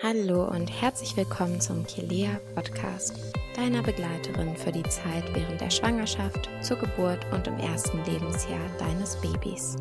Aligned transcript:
Hallo 0.00 0.44
und 0.44 0.68
herzlich 0.68 1.16
willkommen 1.16 1.60
zum 1.60 1.84
Kilea 1.84 2.38
Podcast, 2.54 3.14
deiner 3.56 3.82
Begleiterin 3.82 4.56
für 4.56 4.70
die 4.70 4.84
Zeit 4.84 5.24
während 5.34 5.60
der 5.60 5.70
Schwangerschaft, 5.70 6.48
zur 6.62 6.76
Geburt 6.76 7.18
und 7.32 7.48
im 7.48 7.58
ersten 7.58 8.04
Lebensjahr 8.04 8.60
deines 8.78 9.16
Babys. 9.16 9.74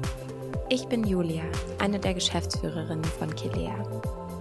Ich 0.70 0.88
bin 0.88 1.06
Julia, 1.06 1.44
eine 1.78 2.00
der 2.00 2.16
Geschäftsführerinnen 2.16 3.04
von 3.04 3.36
Kilea. 3.36 3.76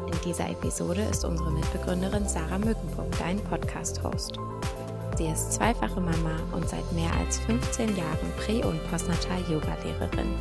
In 0.06 0.18
dieser 0.24 0.48
Episode 0.48 1.02
ist 1.10 1.26
unsere 1.26 1.50
Mitbegründerin 1.50 2.26
Sarah 2.26 2.58
Mückenburg 2.58 3.10
dein 3.18 3.38
Podcast-Host. 3.44 4.38
Sie 5.18 5.26
ist 5.26 5.52
zweifache 5.52 6.00
Mama 6.00 6.38
und 6.52 6.66
seit 6.66 6.90
mehr 6.92 7.12
als 7.20 7.38
15 7.40 7.94
Jahren 7.98 8.32
Prä- 8.38 8.64
und 8.64 8.82
Postnatal-Yoga-Lehrerin. 8.90 10.34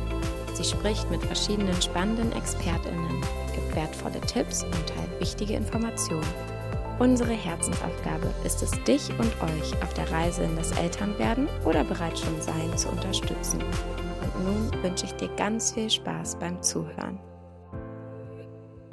Sie 0.54 0.64
spricht 0.64 1.10
mit 1.10 1.22
verschiedenen 1.22 1.80
spannenden 1.82 2.32
ExpertInnen, 2.32 3.22
wertvolle 3.76 4.20
Tipps 4.22 4.64
und 4.64 4.72
teilt 4.72 5.20
wichtige 5.20 5.54
Informationen. 5.54 6.26
Unsere 6.98 7.32
Herzensaufgabe 7.32 8.32
ist 8.44 8.62
es, 8.62 8.70
dich 8.84 9.10
und 9.10 9.30
euch 9.42 9.82
auf 9.82 9.92
der 9.94 10.10
Reise 10.10 10.44
in 10.44 10.56
das 10.56 10.72
Elternwerden 10.72 11.46
oder 11.64 11.84
bereits 11.84 12.20
schon 12.20 12.40
Sein 12.40 12.76
zu 12.76 12.88
unterstützen. 12.88 13.60
Und 13.60 14.44
nun 14.44 14.82
wünsche 14.82 15.04
ich 15.04 15.12
dir 15.12 15.28
ganz 15.36 15.74
viel 15.74 15.90
Spaß 15.90 16.38
beim 16.38 16.62
Zuhören. 16.62 17.20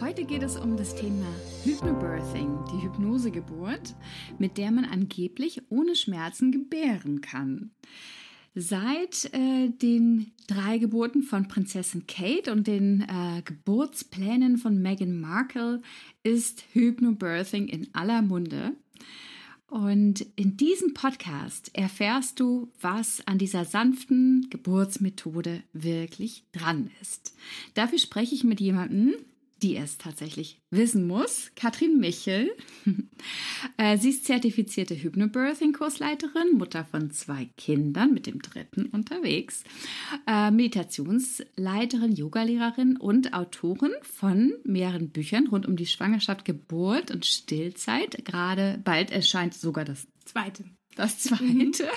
Heute 0.02 0.26
geht 0.26 0.44
es 0.44 0.58
um 0.58 0.76
das 0.76 0.94
Thema 0.96 1.28
Hypnobirthing, 1.64 2.66
die 2.74 2.84
Hypnosegeburt, 2.84 3.96
mit 4.38 4.58
der 4.58 4.72
man 4.72 4.84
angeblich 4.84 5.62
ohne 5.70 5.96
Schmerzen 5.96 6.52
gebären 6.52 7.22
kann. 7.22 7.72
Seit 8.56 9.34
äh, 9.34 9.70
den 9.70 10.32
drei 10.48 10.78
Geburten 10.78 11.24
von 11.24 11.48
Prinzessin 11.48 12.06
Kate 12.06 12.52
und 12.52 12.68
den 12.68 13.02
äh, 13.02 13.42
Geburtsplänen 13.44 14.58
von 14.58 14.80
Meghan 14.80 15.20
Markle 15.20 15.82
ist 16.22 16.64
Hypnobirthing 16.74 17.68
in 17.68 17.88
aller 17.94 18.22
Munde. 18.22 18.74
Und 19.68 20.22
in 20.36 20.56
diesem 20.56 20.94
Podcast 20.94 21.72
erfährst 21.74 22.40
du, 22.40 22.72
was 22.80 23.26
an 23.26 23.40
dieser 23.40 23.66
sanften 23.66 24.48
Geburtsmethode 24.52 25.64
wirklich 25.74 26.44
dran 26.52 26.92
ist. 27.02 27.36
Dafür 27.74 27.98
spreche 27.98 28.36
ich 28.36 28.44
mit 28.44 28.62
jemandem, 28.62 29.16
die 29.64 29.78
es 29.78 29.98
tatsächlich 29.98 30.60
wissen 30.72 31.08
muss, 31.08 31.52
Katrin 31.56 32.00
Michel. 32.00 32.52
Äh, 33.78 33.98
sie 33.98 34.10
ist 34.10 34.26
zertifizierte 34.26 34.96
Hypnobirthing-Kursleiterin, 34.96 36.58
Mutter 36.58 36.84
von 36.84 37.10
zwei 37.12 37.50
Kindern, 37.56 38.14
mit 38.14 38.28
dem 38.28 38.42
dritten 38.42 38.88
unterwegs, 38.88 39.64
äh, 40.28 40.52
Meditationsleiterin, 40.52 42.12
Yogalehrerin 42.12 42.98
und 42.98 43.34
Autorin 43.34 43.94
von 44.02 44.54
mehreren 44.66 45.10
Büchern 45.12 45.48
rund 45.48 45.66
um 45.66 45.78
die 45.78 45.86
Schwangerschaft, 45.86 46.44
Geburt 46.44 47.12
und 47.12 47.26
Stillzeit. 47.26 48.26
Gerade 48.26 48.82
bald 48.84 49.10
erscheint 49.12 49.54
sogar 49.54 49.86
das 49.86 50.06
zweite. 50.26 50.66
Das 50.98 51.20
zweite. 51.20 51.88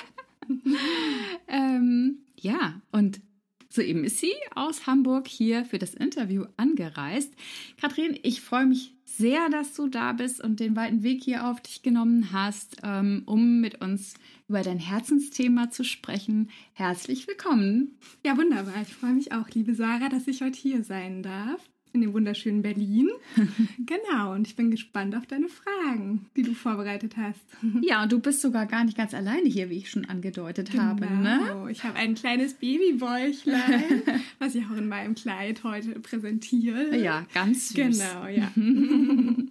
ähm, 1.48 2.18
ja, 2.36 2.80
und 2.92 3.20
Soeben 3.68 4.04
ist 4.04 4.18
sie 4.18 4.32
aus 4.54 4.86
Hamburg 4.86 5.28
hier 5.28 5.64
für 5.64 5.78
das 5.78 5.94
Interview 5.94 6.44
angereist. 6.56 7.32
Kathrin, 7.80 8.18
ich 8.22 8.40
freue 8.40 8.66
mich 8.66 8.94
sehr, 9.04 9.48
dass 9.48 9.74
du 9.74 9.88
da 9.88 10.12
bist 10.12 10.42
und 10.42 10.60
den 10.60 10.76
weiten 10.76 11.02
Weg 11.02 11.22
hier 11.22 11.46
auf 11.46 11.60
dich 11.60 11.82
genommen 11.82 12.32
hast, 12.32 12.78
ähm, 12.82 13.22
um 13.26 13.60
mit 13.60 13.80
uns 13.80 14.14
über 14.48 14.62
dein 14.62 14.78
Herzensthema 14.78 15.70
zu 15.70 15.84
sprechen. 15.84 16.50
Herzlich 16.72 17.26
willkommen. 17.26 17.98
Ja, 18.24 18.36
wunderbar. 18.36 18.82
Ich 18.82 18.94
freue 18.94 19.12
mich 19.12 19.32
auch, 19.32 19.48
liebe 19.50 19.74
Sarah, 19.74 20.08
dass 20.08 20.26
ich 20.26 20.42
heute 20.42 20.58
hier 20.58 20.84
sein 20.84 21.22
darf 21.22 21.60
in 21.96 22.02
dem 22.02 22.12
wunderschönen 22.12 22.62
Berlin. 22.62 23.08
genau, 23.78 24.34
und 24.34 24.46
ich 24.46 24.54
bin 24.54 24.70
gespannt 24.70 25.16
auf 25.16 25.26
deine 25.26 25.48
Fragen, 25.48 26.26
die 26.36 26.42
du 26.42 26.52
vorbereitet 26.52 27.16
hast. 27.16 27.40
ja, 27.80 28.02
und 28.02 28.12
du 28.12 28.20
bist 28.20 28.42
sogar 28.42 28.66
gar 28.66 28.84
nicht 28.84 28.96
ganz 28.96 29.14
alleine 29.14 29.48
hier, 29.48 29.70
wie 29.70 29.78
ich 29.78 29.90
schon 29.90 30.04
angedeutet 30.04 30.70
genau. 30.70 30.84
habe. 30.84 31.06
Ne? 31.06 31.68
Ich 31.70 31.82
habe 31.84 31.96
ein 31.96 32.14
kleines 32.14 32.54
Babybäuchlein, 32.54 34.02
was 34.38 34.54
ich 34.54 34.64
auch 34.66 34.76
in 34.76 34.88
meinem 34.88 35.14
Kleid 35.14 35.64
heute 35.64 35.98
präsentiere. 36.00 36.96
Ja, 36.96 37.26
ganz 37.32 37.70
süß. 37.70 37.76
Genau, 37.76 38.26
ja. 38.26 38.52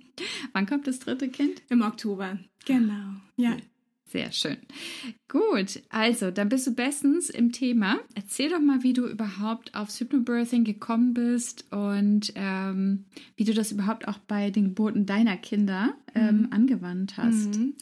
Wann 0.53 0.65
kommt 0.65 0.87
das 0.87 0.99
dritte 0.99 1.27
Kind? 1.27 1.61
Im 1.69 1.81
Oktober. 1.81 2.37
Genau, 2.65 3.15
ja. 3.35 3.57
Sehr 4.15 4.31
schön. 4.31 4.57
Gut, 5.27 5.81
also 5.89 6.31
dann 6.31 6.47
bist 6.47 6.65
du 6.65 6.73
bestens 6.73 7.29
im 7.29 7.51
Thema. 7.51 7.99
Erzähl 8.15 8.49
doch 8.49 8.61
mal, 8.61 8.81
wie 8.81 8.93
du 8.93 9.05
überhaupt 9.07 9.75
aufs 9.75 9.99
Hypnobirthing 9.99 10.63
gekommen 10.63 11.13
bist 11.13 11.65
und 11.73 12.31
ähm, 12.35 13.03
wie 13.35 13.43
du 13.43 13.53
das 13.53 13.73
überhaupt 13.73 14.07
auch 14.07 14.17
bei 14.19 14.51
den 14.51 14.69
Geburten 14.69 15.05
deiner 15.05 15.35
Kinder 15.35 15.97
ähm, 16.13 16.43
mhm. 16.43 16.47
angewandt 16.51 17.17
hast. 17.17 17.57
Mhm. 17.57 17.73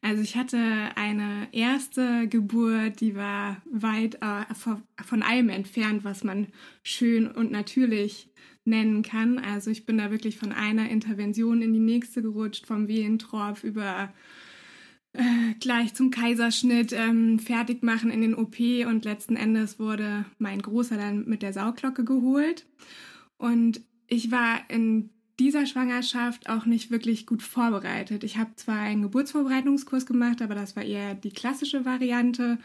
Also 0.00 0.22
ich 0.22 0.34
hatte 0.34 0.56
eine 0.94 1.48
erste 1.52 2.26
Geburt, 2.26 3.02
die 3.02 3.14
war 3.14 3.60
weit 3.70 4.14
äh, 4.22 4.54
von 4.54 5.22
allem 5.22 5.50
entfernt, 5.50 6.04
was 6.04 6.24
man 6.24 6.46
schön 6.82 7.26
und 7.26 7.50
natürlich 7.50 8.30
nennen 8.64 9.02
kann. 9.02 9.38
Also 9.38 9.70
ich 9.70 9.84
bin 9.84 9.98
da 9.98 10.10
wirklich 10.10 10.38
von 10.38 10.52
einer 10.52 10.88
Intervention 10.88 11.60
in 11.60 11.74
die 11.74 11.80
nächste 11.80 12.22
gerutscht, 12.22 12.64
vom 12.64 12.88
Wehentropf 12.88 13.62
über 13.62 14.10
äh, 15.14 15.54
gleich 15.60 15.94
zum 15.94 16.10
Kaiserschnitt 16.10 16.92
ähm, 16.92 17.38
fertig 17.38 17.82
machen 17.82 18.10
in 18.10 18.22
den 18.22 18.34
OP 18.34 18.58
und 18.86 19.04
letzten 19.04 19.36
Endes 19.36 19.78
wurde 19.78 20.24
mein 20.38 20.62
Großer 20.62 20.96
dann 20.96 21.24
mit 21.26 21.42
der 21.42 21.52
Sauglocke 21.52 22.04
geholt. 22.04 22.66
Und 23.36 23.80
ich 24.06 24.30
war 24.30 24.60
in 24.68 25.10
dieser 25.38 25.66
Schwangerschaft 25.66 26.48
auch 26.48 26.66
nicht 26.66 26.90
wirklich 26.90 27.26
gut 27.26 27.42
vorbereitet. 27.42 28.24
Ich 28.24 28.38
habe 28.38 28.54
zwar 28.56 28.78
einen 28.78 29.02
Geburtsvorbereitungskurs 29.02 30.06
gemacht, 30.06 30.40
aber 30.40 30.54
das 30.54 30.76
war 30.76 30.82
eher 30.82 31.14
die 31.14 31.32
klassische 31.32 31.84
Variante, 31.84 32.58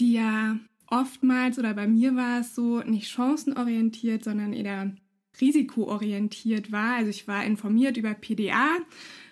die 0.00 0.12
ja 0.14 0.58
oftmals 0.88 1.58
oder 1.58 1.74
bei 1.74 1.86
mir 1.86 2.14
war 2.14 2.40
es 2.40 2.54
so 2.54 2.80
nicht 2.80 3.08
chancenorientiert, 3.08 4.24
sondern 4.24 4.52
eher 4.52 4.94
risikoorientiert 5.40 6.72
war. 6.72 6.96
Also 6.96 7.10
ich 7.10 7.26
war 7.28 7.44
informiert 7.44 7.96
über 7.96 8.14
PDA, 8.14 8.78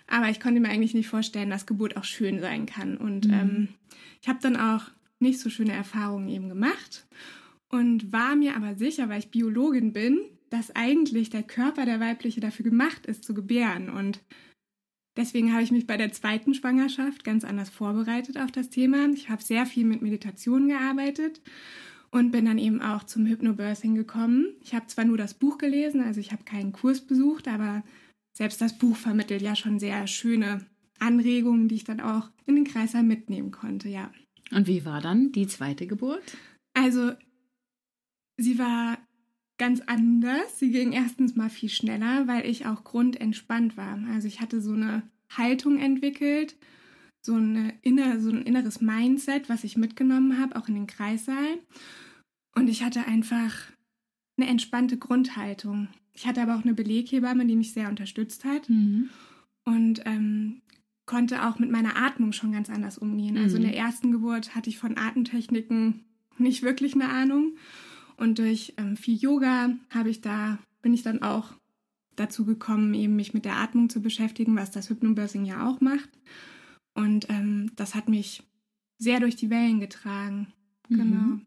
aber 0.07 0.29
ich 0.29 0.41
konnte 0.41 0.61
mir 0.61 0.69
eigentlich 0.69 0.95
nicht 0.95 1.09
vorstellen, 1.09 1.51
dass 1.51 1.67
Geburt 1.67 1.97
auch 1.97 2.05
schön 2.05 2.41
sein 2.41 2.67
kann. 2.67 2.97
Und 2.97 3.27
mhm. 3.27 3.33
ähm, 3.33 3.69
ich 4.21 4.29
habe 4.29 4.39
dann 4.43 4.57
auch 4.57 4.85
nicht 5.19 5.41
so 5.41 5.51
schöne 5.51 5.73
Erfahrungen 5.73 6.29
eben 6.29 6.49
gemacht 6.49 7.07
und 7.69 8.13
war 8.13 8.37
mir 8.37 8.57
aber 8.57 8.75
sicher, 8.75 9.09
weil 9.09 9.21
ich 9.21 9.31
Biologin 9.31 9.93
bin, 9.93 10.21
dass 10.51 10.75
eigentlich 10.77 11.31
der 11.31 11.43
Körper 11.43 11.87
der 11.87 12.01
weibliche 12.01 12.41
dafür 12.41 12.65
gemacht 12.65 13.07
ist 13.07 13.25
zu 13.25 13.33
gebären. 13.33 13.89
Und 13.89 14.21
deswegen 15.17 15.53
habe 15.53 15.63
ich 15.63 15.73
mich 15.73 15.87
bei 15.87 15.97
der 15.97 16.13
zweiten 16.13 16.53
Schwangerschaft 16.53 17.25
ganz 17.25 17.45
anders 17.45 17.71
vorbereitet 17.71 18.39
auf 18.39 18.53
das 18.53 18.69
Thema. 18.69 19.09
Ich 19.15 19.31
habe 19.31 19.43
sehr 19.43 19.65
viel 19.65 19.87
mit 19.87 20.03
Meditation 20.03 20.69
gearbeitet 20.69 21.41
und 22.13 22.31
bin 22.31 22.45
dann 22.45 22.59
eben 22.59 22.81
auch 22.81 23.03
zum 23.03 23.27
Hypnobirthing 23.27 23.97
gekommen. 23.97 24.55
Ich 24.61 24.75
habe 24.75 24.87
zwar 24.87 25.05
nur 25.05 25.17
das 25.17 25.35
Buch 25.35 25.59
gelesen, 25.59 26.01
also 26.03 26.21
ich 26.21 26.31
habe 26.31 26.45
keinen 26.45 26.73
Kurs 26.73 27.01
besucht, 27.01 27.49
aber 27.49 27.83
selbst 28.33 28.61
das 28.61 28.79
Buch 28.79 28.97
vermittelt 28.97 29.43
ja 29.43 29.57
schon 29.57 29.81
sehr 29.81 30.07
schöne 30.07 30.65
Anregungen, 31.01 31.67
die 31.67 31.75
ich 31.77 31.85
dann 31.85 32.01
auch 32.01 32.31
in 32.47 32.55
den 32.55 32.65
Kreißsaal 32.65 33.03
mitnehmen 33.03 33.51
konnte, 33.51 33.89
ja. 33.89 34.13
Und 34.53 34.69
wie 34.69 34.85
war 34.85 35.01
dann 35.01 35.33
die 35.33 35.47
zweite 35.47 35.87
Geburt? 35.87 36.37
Also, 36.75 37.13
sie 38.37 38.59
war 38.59 38.99
ganz 39.59 39.81
anders. 39.87 40.59
Sie 40.59 40.71
ging 40.71 40.93
erstens 40.93 41.35
mal 41.35 41.49
viel 41.49 41.69
schneller, 41.69 42.27
weil 42.27 42.47
ich 42.47 42.67
auch 42.67 42.85
grundentspannt 42.85 43.77
war. 43.77 43.99
Also 44.11 44.29
ich 44.29 44.41
hatte 44.41 44.61
so 44.61 44.73
eine 44.73 45.09
Haltung 45.31 45.79
entwickelt, 45.79 46.57
so, 47.23 47.35
eine 47.35 47.75
inner, 47.83 48.21
so 48.21 48.31
ein 48.31 48.43
inneres 48.43 48.81
Mindset, 48.81 49.49
was 49.49 49.65
ich 49.65 49.77
mitgenommen 49.77 50.39
habe, 50.39 50.57
auch 50.57 50.69
in 50.69 50.75
den 50.75 50.87
Kreissaal. 50.87 51.59
Und 52.55 52.69
ich 52.69 52.83
hatte 52.83 53.07
einfach 53.07 53.55
eine 54.37 54.49
entspannte 54.49 54.99
Grundhaltung. 54.99 55.89
Ich 56.13 56.27
hatte 56.27 56.43
aber 56.43 56.57
auch 56.57 56.65
eine 56.65 56.75
Beleghebamme, 56.75 57.47
die 57.47 57.57
mich 57.57 57.73
sehr 57.73 57.89
unterstützt 57.89 58.45
hat 58.45 58.69
mhm. 58.69 59.09
und 59.65 60.03
ähm, 60.05 60.61
konnte 61.07 61.47
auch 61.47 61.59
mit 61.59 61.71
meiner 61.71 61.97
Atmung 61.97 62.33
schon 62.33 62.53
ganz 62.53 62.69
anders 62.69 62.99
umgehen. 62.99 63.37
Mhm. 63.37 63.43
Also 63.43 63.57
in 63.57 63.63
mhm. 63.63 63.67
der 63.69 63.77
ersten 63.77 64.13
Geburt 64.13 64.55
hatte 64.55 64.69
ich 64.69 64.79
von 64.79 64.99
Atemtechniken 64.99 66.05
nicht 66.39 66.63
wirklich 66.63 66.95
eine 66.95 67.09
Ahnung 67.09 67.57
und 68.17 68.39
durch 68.39 68.75
ähm, 68.77 68.97
viel 68.97 69.17
Yoga 69.17 69.77
habe 69.91 70.11
ich 70.11 70.21
da 70.21 70.59
bin 70.83 70.93
ich 70.93 71.03
dann 71.03 71.23
auch 71.23 71.55
dazu 72.17 72.45
gekommen, 72.45 72.93
eben 72.93 73.17
mich 73.17 73.33
mit 73.33 73.45
der 73.45 73.57
Atmung 73.57 73.89
zu 73.89 74.03
beschäftigen, 74.03 74.57
was 74.57 74.71
das 74.71 74.91
Hypnobirthing 74.91 75.45
ja 75.45 75.67
auch 75.67 75.81
macht. 75.81 76.11
Und 76.95 77.29
ähm, 77.31 77.73
das 77.77 77.95
hat 77.95 78.09
mich 78.09 78.43
sehr 78.99 79.21
durch 79.21 79.37
die 79.37 79.51
Wellen 79.51 79.81
getragen. 79.81 80.53
Mhm. 80.89 80.97
Genau. 80.97 81.41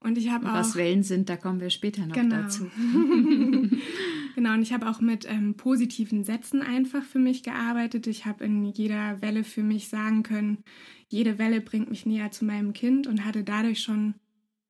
Und 0.00 0.18
ich 0.18 0.30
habe 0.30 0.48
auch. 0.48 0.54
Was 0.54 0.74
Wellen 0.74 1.02
sind, 1.02 1.28
da 1.28 1.36
kommen 1.36 1.60
wir 1.60 1.70
später 1.70 2.06
noch 2.06 2.14
genau. 2.14 2.42
dazu. 2.42 2.68
genau, 4.34 4.54
und 4.54 4.62
ich 4.62 4.72
habe 4.72 4.88
auch 4.88 5.00
mit 5.00 5.26
ähm, 5.30 5.54
positiven 5.54 6.24
Sätzen 6.24 6.60
einfach 6.60 7.04
für 7.04 7.20
mich 7.20 7.42
gearbeitet. 7.42 8.06
Ich 8.08 8.26
habe 8.26 8.44
in 8.44 8.64
jeder 8.64 9.22
Welle 9.22 9.44
für 9.44 9.62
mich 9.62 9.88
sagen 9.88 10.22
können, 10.24 10.58
jede 11.08 11.38
Welle 11.38 11.60
bringt 11.60 11.90
mich 11.90 12.04
näher 12.04 12.30
zu 12.32 12.44
meinem 12.44 12.72
Kind 12.72 13.06
und 13.06 13.24
hatte 13.24 13.44
dadurch 13.44 13.80
schon 13.80 14.14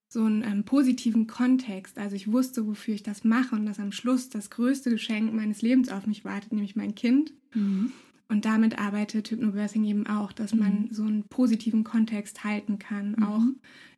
so 0.08 0.24
einen 0.24 0.42
ähm, 0.42 0.64
positiven 0.64 1.26
Kontext. 1.26 1.96
Also 1.96 2.14
ich 2.14 2.30
wusste, 2.30 2.66
wofür 2.66 2.94
ich 2.94 3.02
das 3.02 3.24
mache 3.24 3.54
und 3.54 3.64
dass 3.64 3.80
am 3.80 3.92
Schluss 3.92 4.28
das 4.28 4.50
größte 4.50 4.90
Geschenk 4.90 5.32
meines 5.32 5.62
Lebens 5.62 5.88
auf 5.88 6.06
mich 6.06 6.24
wartet, 6.26 6.52
nämlich 6.52 6.76
mein 6.76 6.94
Kind. 6.94 7.32
Mhm. 7.54 7.92
Und 8.32 8.46
damit 8.46 8.78
arbeitet 8.78 9.30
Hypnobirthing 9.30 9.84
eben 9.84 10.06
auch, 10.06 10.32
dass 10.32 10.54
man 10.54 10.84
mhm. 10.84 10.88
so 10.90 11.02
einen 11.02 11.24
positiven 11.24 11.84
Kontext 11.84 12.44
halten 12.44 12.78
kann, 12.78 13.14
mhm. 13.18 13.22
auch 13.22 13.42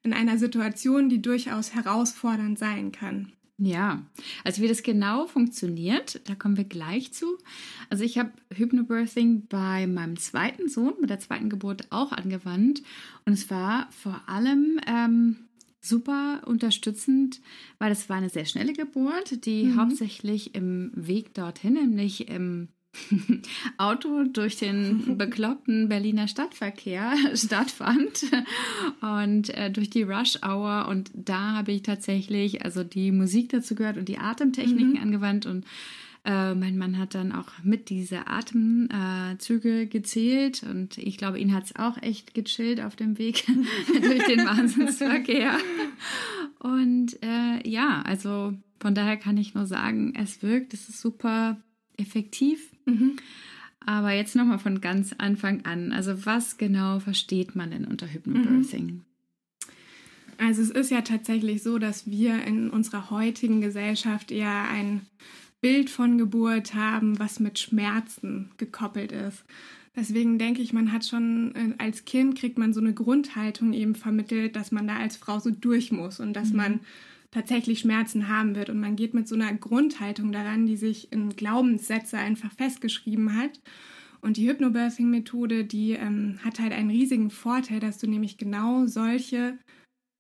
in 0.03 0.13
einer 0.13 0.39
Situation, 0.39 1.09
die 1.09 1.23
durchaus 1.23 1.73
herausfordernd 1.73 2.59
sein 2.59 2.91
kann. 2.91 3.31
Ja, 3.59 4.03
also 4.43 4.61
wie 4.61 4.67
das 4.67 4.83
genau 4.83 5.29
funktioniert, 5.29 6.21
da 6.29 6.35
kommen 6.35 6.57
wir 6.57 6.65
gleich 6.65 7.13
zu. 7.13 7.39
Also 7.91 8.03
ich 8.03 8.19
habe 8.19 8.33
Hypnobirthing 8.53 9.47
bei 9.47 9.87
meinem 9.87 10.17
zweiten 10.17 10.69
Sohn, 10.69 10.95
mit 11.01 11.11
der 11.11 11.21
zweiten 11.21 11.49
Geburt 11.49 11.87
auch 11.91 12.11
angewandt. 12.11 12.83
Und 13.25 13.35
es 13.35 13.49
war 13.51 13.87
vor 13.93 14.21
allem 14.27 14.81
ähm, 14.89 15.37
super 15.81 16.43
unterstützend, 16.47 17.41
weil 17.79 17.93
es 17.93 18.09
war 18.09 18.17
eine 18.17 18.31
sehr 18.31 18.47
schnelle 18.47 18.73
Geburt, 18.73 19.47
die 19.47 19.67
mhm. 19.67 19.77
hauptsächlich 19.77 20.57
im 20.57 20.91
Weg 20.93 21.35
dorthin, 21.35 21.75
nämlich 21.75 22.29
im 22.29 22.71
Auto 23.79 24.25
durch 24.25 24.57
den 24.57 25.17
bekloppten 25.19 25.89
Berliner 25.89 26.29
Stadtverkehr 26.29 27.15
stattfand 27.35 28.25
und 29.01 29.51
äh, 29.51 29.71
durch 29.71 29.91
die 29.91 30.03
Rush 30.03 30.39
Hour 30.43 30.89
und 30.89 31.11
da 31.15 31.53
habe 31.53 31.73
ich 31.73 31.83
tatsächlich 31.83 32.65
also 32.65 32.85
die 32.85 33.13
Musik 33.13 33.51
dazu 33.51 33.75
gehört 33.75 33.97
und 33.97 34.09
die 34.09 34.19
Atemtechniken 34.19 34.93
mhm. 34.93 35.03
angewandt 35.03 35.47
und 35.47 35.65
äh, 36.25 36.55
mein 36.55 36.79
Mann 36.79 36.99
hat 36.99 37.15
dann 37.15 37.33
auch 37.33 37.49
mit 37.63 37.91
diese 37.91 38.27
Atemzüge 38.27 39.83
äh, 39.83 39.87
gezählt 39.87 40.63
und 40.63 40.97
ich 40.97 41.19
glaube, 41.19 41.39
ihn 41.39 41.53
hat 41.53 41.65
es 41.65 41.77
auch 41.77 42.01
echt 42.01 42.33
gechillt 42.33 42.81
auf 42.81 42.97
dem 42.97 43.19
Weg 43.19 43.45
durch 43.47 44.25
den 44.25 44.47
Wahnsinnsverkehr. 44.47 45.59
Und 46.61 47.23
äh, 47.23 47.69
ja, 47.69 48.01
also 48.07 48.55
von 48.81 48.95
daher 48.95 49.19
kann 49.19 49.37
ich 49.37 49.55
nur 49.55 49.67
sagen, 49.67 50.15
es 50.17 50.43
wirkt, 50.43 50.73
es 50.73 50.89
ist 50.89 51.01
super 51.01 51.59
effektiv. 51.99 52.74
Mhm. 52.87 53.17
Aber 53.87 54.13
jetzt 54.13 54.35
nochmal 54.35 54.59
von 54.59 54.81
ganz 54.81 55.15
Anfang 55.19 55.65
an. 55.65 55.93
Also 55.93 56.25
was 56.25 56.57
genau 56.57 57.01
versteht 57.01 57.55
man 57.55 57.71
denn 57.71 57.85
unter 57.85 58.07
Hypnobirthing? 58.07 58.87
Mhm. 58.87 59.05
Also 60.39 60.63
es 60.63 60.71
ist 60.71 60.91
ja 60.91 61.03
tatsächlich 61.03 61.63
so, 61.63 61.79
dass 61.79 62.11
wir 62.11 62.43
in 62.45 62.71
unserer 62.71 63.11
heutigen 63.11 63.61
Gesellschaft 63.61 64.31
eher 64.31 64.69
ein 64.69 65.03
Bild 65.61 65.91
von 65.91 66.19
Geburt 66.19 66.75
haben, 66.75 67.19
was 67.19 67.41
mit 67.41 67.59
Schmerzen 67.59 68.51
gekoppelt 68.57 69.13
ist. 69.13 69.45
Deswegen 69.97 70.39
denke 70.39 70.61
ich, 70.61 70.73
man 70.73 70.93
hat 70.93 71.07
schon 71.07 71.55
äh, 71.55 71.75
als 71.79 72.05
Kind 72.05 72.37
kriegt 72.37 72.59
man 72.59 72.75
so 72.75 72.81
eine 72.81 72.93
Grundhaltung 72.93 73.73
eben 73.73 73.95
vermittelt, 73.95 74.57
dass 74.57 74.73
man 74.73 74.89
da 74.89 74.97
als 74.97 75.17
Frau 75.17 75.39
so 75.39 75.51
durch 75.51 75.93
muss 75.93 76.19
und 76.19 76.33
dass 76.35 76.51
mhm. 76.51 76.57
man 76.57 76.81
tatsächlich 77.35 77.81
Schmerzen 77.81 78.29
haben 78.29 78.55
wird. 78.55 78.71
Und 78.71 78.79
man 78.81 78.95
geht 78.95 79.13
mit 79.13 79.27
so 79.27 79.35
einer 79.35 79.53
Grundhaltung 79.53 80.31
daran, 80.31 80.67
die 80.67 80.77
sich 80.77 81.13
in 81.13 81.31
Glaubenssätze 81.31 82.17
einfach 82.17 82.53
festgeschrieben 82.53 83.37
hat. 83.37 83.61
Und 84.21 84.37
die 84.37 84.49
Hypnobirthing-Methode, 84.49 85.65
die 85.65 85.93
ähm, 85.93 86.39
hat 86.45 86.61
halt 86.61 86.73
einen 86.73 86.91
riesigen 86.91 87.31
Vorteil, 87.31 87.81
dass 87.81 87.99
du 87.99 88.07
nämlich 88.07 88.39
genau 88.39 88.87
solche 88.87 89.59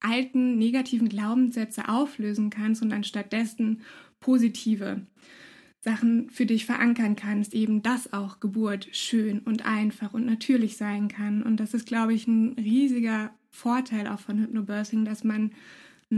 alten 0.00 0.58
negativen 0.58 1.08
Glaubenssätze 1.08 1.88
auflösen 1.88 2.50
kannst 2.50 2.82
und 2.82 2.92
anstattdessen 2.92 3.80
positive 4.20 5.06
Sachen 5.82 6.30
für 6.30 6.46
dich 6.46 6.66
verankern 6.66 7.14
kannst, 7.14 7.54
eben 7.54 7.82
dass 7.82 8.12
auch 8.12 8.40
Geburt 8.40 8.88
schön 8.92 9.38
und 9.38 9.64
einfach 9.64 10.12
und 10.14 10.26
natürlich 10.26 10.76
sein 10.76 11.08
kann. 11.08 11.42
Und 11.42 11.60
das 11.60 11.74
ist, 11.74 11.86
glaube 11.86 12.12
ich, 12.12 12.26
ein 12.26 12.54
riesiger 12.54 13.30
Vorteil 13.50 14.08
auch 14.08 14.18
von 14.20 14.38
Hypnobirthing, 14.38 15.04
dass 15.04 15.24
man 15.24 15.52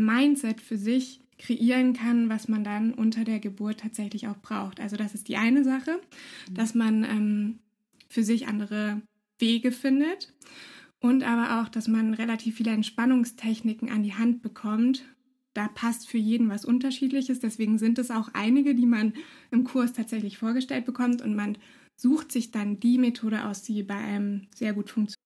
Mindset 0.04 0.60
für 0.60 0.76
sich 0.76 1.20
kreieren 1.38 1.93
kann, 1.93 2.28
was 2.28 2.48
man 2.48 2.64
dann 2.64 2.94
unter 2.94 3.25
der 3.25 3.40
Geburt 3.40 3.81
tatsächlich 3.81 4.28
auch 4.28 4.38
braucht. 4.38 4.81
Also 4.81 4.96
das 4.96 5.14
ist 5.14 5.28
die 5.28 5.37
eine 5.37 5.64
Sache, 5.64 6.00
dass 6.50 6.75
man 6.75 7.04
ähm, 7.04 7.58
für 8.08 8.22
sich 8.22 8.48
andere 8.48 9.02
Wege 9.38 9.70
findet 9.72 10.32
und 11.00 11.22
aber 11.25 11.60
auch, 11.60 11.69
dass 11.69 11.88
man 11.88 12.14
relativ 12.14 12.56
viele 12.56 12.70
Entspannungstechniken 12.70 13.90
an 13.90 14.02
die 14.02 14.14
Hand 14.14 14.43
bekommt. 14.43 15.04
Da 15.52 15.69
passt 15.69 16.08
für 16.08 16.19
jeden 16.19 16.48
was 16.48 16.64
Unterschiedliches. 16.64 17.40
Deswegen 17.40 17.78
sind 17.78 17.98
es 17.98 18.10
auch 18.10 18.31
einige, 18.32 18.75
die 18.75 18.87
man 18.87 19.12
im 19.50 19.64
Kurs 19.64 19.93
tatsächlich 19.93 20.38
vorgestellt 20.38 20.84
bekommt 20.84 21.22
und 21.22 21.34
man 21.34 21.58
sucht 21.96 22.31
sich 22.31 22.50
dann 22.50 22.78
die 22.81 22.98
Methode 22.98 23.46
aus, 23.46 23.62
die 23.62 23.82
bei 23.82 23.96
einem 23.96 24.48
sehr 24.54 24.75
gut 24.75 24.90
funktioniert. 24.90 25.25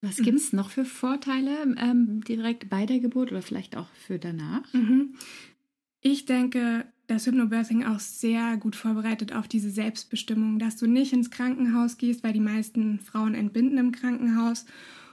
Was 0.00 0.18
mhm. 0.18 0.24
gibt 0.24 0.38
es 0.38 0.52
noch 0.52 0.70
für 0.70 0.84
Vorteile 0.84 1.74
ähm, 1.76 2.22
direkt 2.24 2.70
bei 2.70 2.86
der 2.86 3.00
Geburt 3.00 3.30
oder 3.30 3.42
vielleicht 3.42 3.76
auch 3.76 3.88
für 3.94 4.18
danach? 4.18 4.72
Mhm. 4.72 5.14
Ich 6.00 6.26
denke, 6.26 6.86
dass 7.08 7.26
Hypnobirthing 7.26 7.84
auch 7.84 7.98
sehr 7.98 8.56
gut 8.58 8.76
vorbereitet 8.76 9.34
auf 9.34 9.48
diese 9.48 9.70
Selbstbestimmung, 9.70 10.58
dass 10.58 10.76
du 10.76 10.86
nicht 10.86 11.12
ins 11.12 11.30
Krankenhaus 11.30 11.98
gehst, 11.98 12.22
weil 12.22 12.32
die 12.32 12.40
meisten 12.40 13.00
Frauen 13.00 13.34
entbinden 13.34 13.78
im 13.78 13.92
Krankenhaus 13.92 14.66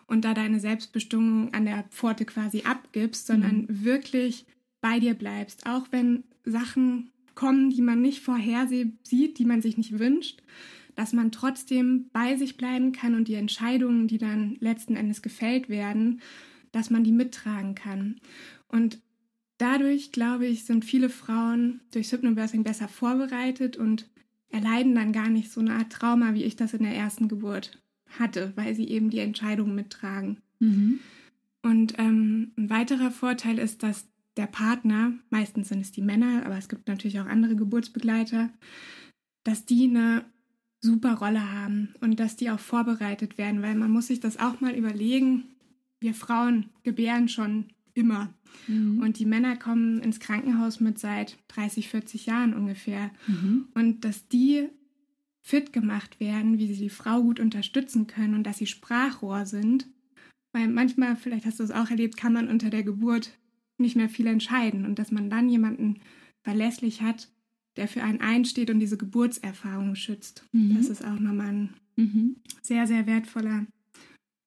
und 0.06 0.25
da 0.25 0.34
deine 0.34 0.60
Selbstbestimmung 0.60 1.54
an 1.54 1.65
der 1.65 1.84
Pforte 1.89 2.25
quasi 2.25 2.62
abgibst, 2.62 3.25
sondern 3.25 3.62
mhm. 3.62 3.84
wirklich 3.84 4.46
bei 4.82 5.00
dir 5.00 5.15
bleibst, 5.15 5.65
auch 5.65 5.88
wenn 5.92 6.25
Sachen 6.44 7.10
kommen, 7.34 7.72
die 7.72 7.82
man 7.82 8.01
nicht 8.01 8.22
vorhersieht, 8.22 9.39
die 9.39 9.46
man 9.46 9.62
sich 9.62 9.77
nicht 9.77 9.98
wünscht, 9.98 10.44
dass 10.96 11.14
man 11.14 11.32
trotzdem 11.32 12.10
bei 12.12 12.36
sich 12.38 12.58
bleiben 12.58 12.92
kann 12.92 13.16
und 13.16 13.28
die 13.28 13.36
Entscheidungen, 13.36 14.08
die 14.08 14.18
dann 14.18 14.58
letzten 14.60 14.96
Endes 14.96 15.22
gefällt 15.22 15.70
werden, 15.70 16.22
dass 16.72 16.90
man 16.90 17.04
die 17.04 17.12
mittragen 17.12 17.75
kann. 17.75 18.20
Und 18.68 19.00
dadurch, 19.58 20.12
glaube 20.12 20.48
ich, 20.48 20.66
sind 20.66 20.86
viele 20.86 21.10
Frauen 21.10 21.82
durch 21.92 22.12
Hypnobirthing 22.12 22.64
besser 22.64 22.88
vorbereitet 22.88 23.78
und 23.78 24.10
erleiden 24.50 24.96
dann 24.96 25.12
gar 25.12 25.30
nicht 25.30 25.52
so 25.52 25.60
eine 25.60 25.74
Art 25.74 25.92
Trauma, 25.92 26.34
wie 26.34 26.44
ich 26.44 26.56
das 26.56 26.74
in 26.74 26.84
der 26.84 26.96
ersten 26.96 27.28
Geburt 27.28 27.82
hatte, 28.20 28.54
weil 28.56 28.75
sie 28.75 28.88
eben 28.88 29.10
die 29.10 29.20
Entscheidungen 29.20 29.75
mittragen. 29.75 30.38
Mhm. 30.60 31.00
Und 31.62 31.98
ähm, 31.98 32.52
ein 32.58 32.70
weiterer 32.70 33.12
Vorteil 33.12 33.58
ist, 33.58 33.84
dass 33.84 34.08
der 34.38 34.48
Partner, 34.48 35.14
meistens 35.30 35.70
sind 35.70 35.82
es 35.82 35.92
die 35.92 36.02
Männer, 36.02 36.46
aber 36.46 36.58
es 36.58 36.70
gibt 36.70 36.88
natürlich 36.88 37.20
auch 37.20 37.25
andere 37.25 37.56
Geburtsbegleiter, 37.56 38.50
dass 39.44 39.66
die 39.66 39.86
eine 39.90 40.25
super 40.86 41.15
Rolle 41.15 41.51
haben 41.51 41.94
und 42.01 42.20
dass 42.20 42.36
die 42.36 42.50
auch 42.50 42.60
vorbereitet 42.60 43.38
werden, 43.38 43.62
weil 43.62 43.75
man 43.75 43.92
muss 43.92 44.08
sich 44.08 44.20
das 44.20 44.38
auch 44.39 44.62
mal 44.62 44.75
überlegen. 44.75 45.44
Wir 46.00 46.13
Frauen 46.13 46.70
gebären 46.84 47.27
schon 47.27 47.65
immer. 47.94 48.34
Mhm. 48.68 49.00
Und 49.00 49.20
die 49.20 49.25
Männer 49.25 49.58
kommen 49.58 50.00
ins 50.01 50.20
Krankenhaus 50.20 50.80
mit 50.80 51.00
seit 51.00 51.38
30, 51.50 51.89
40 51.89 52.25
Jahren 52.27 52.54
ungefähr. 52.54 53.12
Mhm. 53.27 53.68
Und 53.74 54.06
dass 54.06 54.27
die 54.27 54.70
fit 55.42 55.74
gemacht 55.74 56.20
werden, 56.20 56.58
wie 56.58 56.68
sie 56.74 56.84
die 56.84 56.89
Frau 56.89 57.22
gut 57.22 57.39
unterstützen 57.39 58.08
können 58.08 58.34
und 58.34 58.44
dass 58.44 58.58
sie 58.58 58.68
Sprachrohr 58.68 59.46
sind. 59.46 59.88
Weil 60.54 60.68
manchmal, 60.68 61.15
vielleicht 61.15 61.46
hast 61.46 61.60
du 61.60 61.63
es 61.63 61.72
auch 61.72 61.89
erlebt, 61.89 62.18
kann 62.18 62.34
man 62.34 62.48
unter 62.48 62.70
der 62.70 62.84
Geburt 62.84 63.38
nicht 63.77 63.96
mehr 63.96 64.10
viel 64.10 64.27
entscheiden 64.27 64.86
und 64.86 65.00
dass 65.00 65.12
man 65.12 65.30
dann 65.30 65.50
jemanden 65.50 66.00
verlässlich 66.44 67.01
hat, 67.01 67.30
der 67.77 67.88
für 67.88 68.03
einen 68.03 68.22
einsteht 68.22 68.70
und 68.70 68.79
diese 68.79 68.98
Geburtserfahrung 68.98 69.96
schützt. 69.96 70.44
Mhm. 70.51 70.75
Das 70.77 70.89
ist 70.89 71.03
auch 71.03 71.20
nochmal 71.20 71.48
ein 71.50 71.70
mhm. 71.96 72.36
sehr, 72.62 72.88
sehr 72.88 73.05
wertvoller 73.08 73.65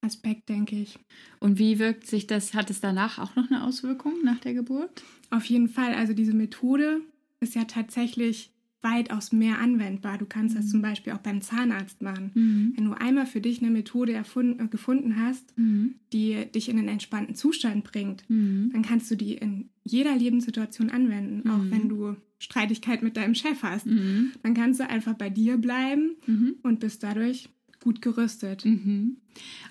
Aspekt, 0.00 0.49
denke 0.49 0.76
ich. 0.76 0.99
Und 1.40 1.58
wie 1.58 1.78
wirkt 1.78 2.06
sich 2.06 2.26
das, 2.26 2.54
hat 2.54 2.70
es 2.70 2.80
danach 2.80 3.18
auch 3.18 3.35
noch 3.37 3.50
eine 3.50 3.64
Auswirkung 3.64 4.14
nach 4.25 4.38
der 4.38 4.54
Geburt? 4.54 5.02
Auf 5.30 5.44
jeden 5.47 5.68
Fall. 5.68 5.94
Also 5.94 6.12
diese 6.14 6.35
Methode 6.35 7.00
ist 7.40 7.54
ja 7.54 7.64
tatsächlich 7.64 8.52
weitaus 8.80 9.32
mehr 9.32 9.58
anwendbar. 9.58 10.18
Du 10.18 10.25
kannst 10.25 10.56
das 10.56 10.68
zum 10.68 10.80
Beispiel 10.82 11.12
auch 11.12 11.18
beim 11.18 11.40
Zahnarzt 11.40 12.00
machen. 12.00 12.30
Mhm. 12.35 12.73
Wenn 12.76 12.85
du 12.85 12.92
einmal 12.92 13.26
für 13.26 13.40
dich 13.40 13.61
eine 13.61 13.73
Methode 13.73 14.12
erfunden, 14.12 14.64
äh, 14.64 14.68
gefunden 14.68 15.16
hast, 15.20 15.52
Mhm. 15.58 15.97
die 16.12 16.47
dich 16.54 16.68
in 16.68 16.78
einen 16.78 16.87
entspannten 16.88 17.35
Zustand 17.35 17.82
bringt, 17.82 18.23
Mhm. 18.30 18.70
dann 18.73 18.82
kannst 18.82 19.11
du 19.11 19.16
die 19.16 19.35
in 19.35 19.68
jeder 19.82 20.14
Lebenssituation 20.16 20.90
anwenden. 20.90 21.49
Auch 21.50 21.58
Mhm. 21.58 21.70
wenn 21.73 21.88
du 21.88 22.16
Streitigkeit 22.38 23.02
mit 23.02 23.16
deinem 23.16 23.35
Chef 23.35 23.62
hast. 23.62 23.87
Mhm. 23.87 24.33
Dann 24.42 24.54
kannst 24.54 24.80
du 24.80 24.88
einfach 24.88 25.14
bei 25.14 25.30
dir 25.30 25.57
bleiben 25.57 26.16
Mhm. 26.26 26.54
und 26.62 26.80
bist 26.80 27.02
dadurch 27.02 27.49
gut 27.80 28.02
gerüstet. 28.02 28.64
Mhm. 28.64 29.16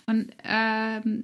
Und 0.05 0.27
ähm, 0.43 1.23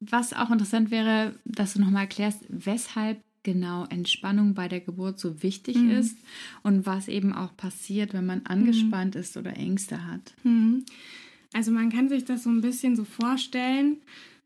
was 0.00 0.32
auch 0.32 0.50
interessant 0.50 0.90
wäre, 0.90 1.34
dass 1.44 1.74
du 1.74 1.80
nochmal 1.80 2.02
erklärst, 2.02 2.40
weshalb 2.48 3.20
genau 3.42 3.84
Entspannung 3.86 4.54
bei 4.54 4.66
der 4.66 4.80
Geburt 4.80 5.20
so 5.20 5.42
wichtig 5.42 5.76
Mhm. 5.76 5.90
ist 5.90 6.16
und 6.64 6.84
was 6.84 7.06
eben 7.06 7.32
auch 7.32 7.56
passiert, 7.56 8.12
wenn 8.12 8.26
man 8.26 8.44
angespannt 8.46 9.14
ist 9.14 9.36
oder 9.36 9.56
Ängste 9.56 10.04
hat. 10.06 10.34
Mhm. 10.42 10.84
Also 11.52 11.70
man 11.70 11.90
kann 11.90 12.08
sich 12.08 12.24
das 12.24 12.42
so 12.42 12.50
ein 12.50 12.60
bisschen 12.60 12.96
so 12.96 13.04
vorstellen, 13.04 13.98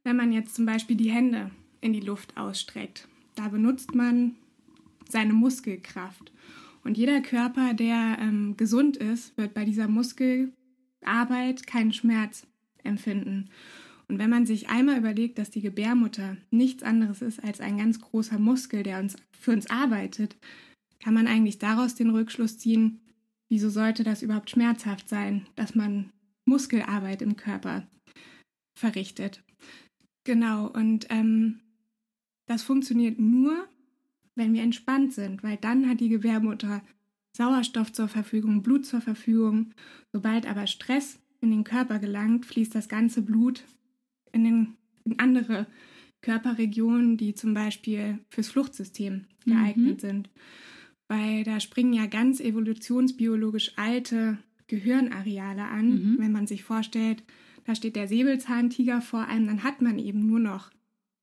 wenn 0.05 0.17
man 0.17 0.33
jetzt 0.33 0.55
zum 0.55 0.67
Beispiel 0.67 0.97
die 0.97 1.11
Hände 1.11 1.51
in 1.81 1.93
die 1.95 2.01
Luft 2.01 2.37
ausstreckt. 2.37 3.09
Da 3.37 3.49
benutzt 3.49 3.95
man 3.95 4.37
seine 5.13 5.33
Muskelkraft. 5.33 6.33
Und 6.83 6.97
jeder 6.97 7.21
Körper, 7.21 7.75
der 7.75 8.19
ähm, 8.21 8.57
gesund 8.57 8.97
ist, 8.97 9.37
wird 9.37 9.55
bei 9.55 9.65
dieser 9.65 9.89
Muskelarbeit 9.89 11.67
keinen 11.67 11.93
Schmerz 11.93 12.47
empfinden. 12.83 13.51
Und 14.09 14.19
wenn 14.19 14.31
man 14.31 14.47
sich 14.47 14.69
einmal 14.69 14.99
überlegt, 14.99 15.39
dass 15.39 15.51
die 15.51 15.61
Gebärmutter 15.61 16.37
nichts 16.51 16.83
anderes 16.83 17.23
ist 17.23 17.43
als 17.45 17.61
ein 17.61 17.79
ganz 17.79 18.01
großer 18.01 18.39
Muskel, 18.39 18.83
der 18.83 18.99
uns 18.99 19.17
für 19.39 19.53
uns 19.53 19.69
arbeitet, 19.71 20.37
kann 20.99 21.15
man 21.15 21.27
eigentlich 21.27 21.59
daraus 21.59 21.95
den 21.95 22.11
Rückschluss 22.11 22.59
ziehen, 22.59 23.01
wieso 23.49 23.71
sollte 23.71 24.03
das 24.03 24.23
überhaupt 24.23 24.51
schmerzhaft 24.51 25.09
sein, 25.09 25.47
dass 25.55 25.75
man 25.75 26.11
Muskelarbeit 26.45 27.23
im 27.23 27.37
Körper 27.37 27.87
verrichtet. 28.77 29.43
Genau, 30.25 30.67
und 30.67 31.07
ähm, 31.11 31.61
das 32.47 32.63
funktioniert 32.63 33.19
nur, 33.19 33.69
wenn 34.35 34.53
wir 34.55 34.63
entspannt 34.63 35.13
sind, 35.13 35.43
weil 35.43 35.57
dann 35.57 35.89
hat 35.89 36.01
die 36.01 36.09
Gebärmutter 36.09 36.83
Sauerstoff 37.37 37.93
zur 37.93 38.09
Verfügung, 38.09 38.63
Blut 38.63 38.85
zur 38.87 39.01
Verfügung. 39.01 39.73
Sobald 40.13 40.47
aber 40.49 40.67
Stress 40.67 41.21
in 41.41 41.51
den 41.51 41.65
Körper 41.65 41.99
gelangt, 41.99 42.45
fließt 42.47 42.75
das 42.75 42.89
ganze 42.89 43.23
Blut 43.23 43.65
in, 44.33 44.45
den, 44.45 44.75
in 45.05 45.19
andere 45.19 45.67
Körperregionen, 46.23 47.17
die 47.17 47.35
zum 47.35 47.55
Beispiel 47.55 48.19
fürs 48.29 48.49
Fluchtsystem 48.49 49.25
geeignet 49.47 49.97
Mhm. 49.97 50.01
sind. 50.01 50.31
Weil 51.09 51.45
da 51.45 51.61
springen 51.61 51.93
ja 51.93 52.07
ganz 52.07 52.41
evolutionsbiologisch 52.41 53.73
alte 53.77 54.39
Gehirnareale 54.67 55.65
an. 55.65 55.89
Mhm. 55.91 56.19
Wenn 56.19 56.33
man 56.33 56.47
sich 56.47 56.63
vorstellt, 56.63 57.23
da 57.65 57.75
steht 57.75 57.97
der 57.97 58.07
Säbelzahntiger 58.09 59.01
vor 59.01 59.27
einem, 59.27 59.47
dann 59.47 59.65
hat 59.65 59.83
man 59.83 59.99
eben 59.99 60.27
nur 60.27 60.39
noch 60.41 60.71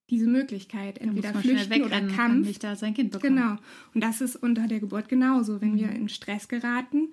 diese 0.10 0.28
Möglichkeit, 0.28 1.00
entweder 1.00 1.34
flüchten 1.34 1.84
oder 1.84 2.02
Kampf. 2.08 2.46
nicht 2.48 2.64
da 2.64 2.76
sein 2.76 2.94
Kind 2.94 3.12
bekommen. 3.12 3.36
Genau. 3.36 3.56
Und 3.94 4.04
das 4.04 4.22
ist 4.22 4.36
unter 4.38 4.68
der 4.68 4.80
Geburt 4.80 5.10
genauso. 5.10 5.60
Wenn 5.62 5.76
wir 5.78 5.88
Mhm. 5.88 5.96
in 5.96 6.10
Stress 6.10 6.48
geraten, 6.48 7.10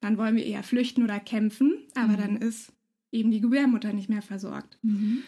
dann 0.00 0.16
wollen 0.18 0.36
wir 0.36 0.44
eher 0.46 0.62
flüchten 0.62 1.02
oder 1.02 1.18
kämpfen, 1.18 1.74
aber 1.94 2.12
Mhm. 2.12 2.16
dann 2.18 2.36
ist 2.36 2.72
eben 3.10 3.30
die 3.30 3.40
Gebärmutter 3.40 3.92
nicht 3.92 4.08
mehr 4.08 4.22
versorgt. 4.22 4.78
Mhm. 4.82 5.22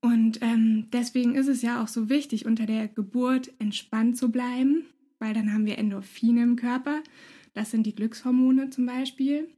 Und 0.00 0.40
ähm, 0.42 0.86
deswegen 0.92 1.34
ist 1.34 1.48
es 1.48 1.62
ja 1.62 1.82
auch 1.82 1.88
so 1.88 2.08
wichtig, 2.08 2.46
unter 2.46 2.66
der 2.66 2.88
Geburt 2.88 3.52
entspannt 3.58 4.16
zu 4.16 4.30
bleiben, 4.32 4.84
weil 5.18 5.34
dann 5.34 5.52
haben 5.52 5.66
wir 5.66 5.78
Endorphine 5.78 6.42
im 6.42 6.56
Körper. 6.56 7.02
Das 7.54 7.70
sind 7.70 7.84
die 7.86 7.94
Glückshormone 7.94 8.70
zum 8.70 8.86
Beispiel. 8.86 9.48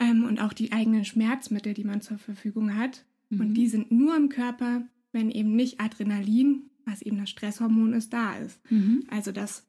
Ähm, 0.00 0.24
und 0.24 0.40
auch 0.40 0.52
die 0.52 0.72
eigenen 0.72 1.04
Schmerzmittel, 1.04 1.72
die 1.74 1.84
man 1.84 2.00
zur 2.02 2.18
Verfügung 2.18 2.76
hat. 2.76 3.04
Mhm. 3.30 3.40
Und 3.40 3.54
die 3.54 3.68
sind 3.68 3.92
nur 3.92 4.16
im 4.16 4.28
Körper, 4.28 4.82
wenn 5.12 5.30
eben 5.30 5.54
nicht 5.54 5.80
Adrenalin, 5.80 6.70
was 6.84 7.02
eben 7.02 7.18
das 7.18 7.30
Stresshormon 7.30 7.92
ist, 7.92 8.12
da 8.12 8.36
ist. 8.36 8.60
Mhm. 8.70 9.04
Also 9.10 9.30
das 9.32 9.66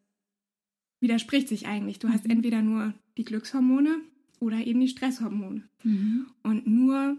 widerspricht 0.99 1.47
sich 1.47 1.67
eigentlich. 1.67 1.99
Du 1.99 2.09
hast 2.09 2.25
Mhm. 2.25 2.31
entweder 2.31 2.61
nur 2.61 2.93
die 3.17 3.23
Glückshormone 3.25 3.97
oder 4.39 4.57
eben 4.65 4.79
die 4.79 4.87
Stresshormone. 4.87 5.63
Mhm. 5.83 6.27
Und 6.43 6.65
nur 6.67 7.17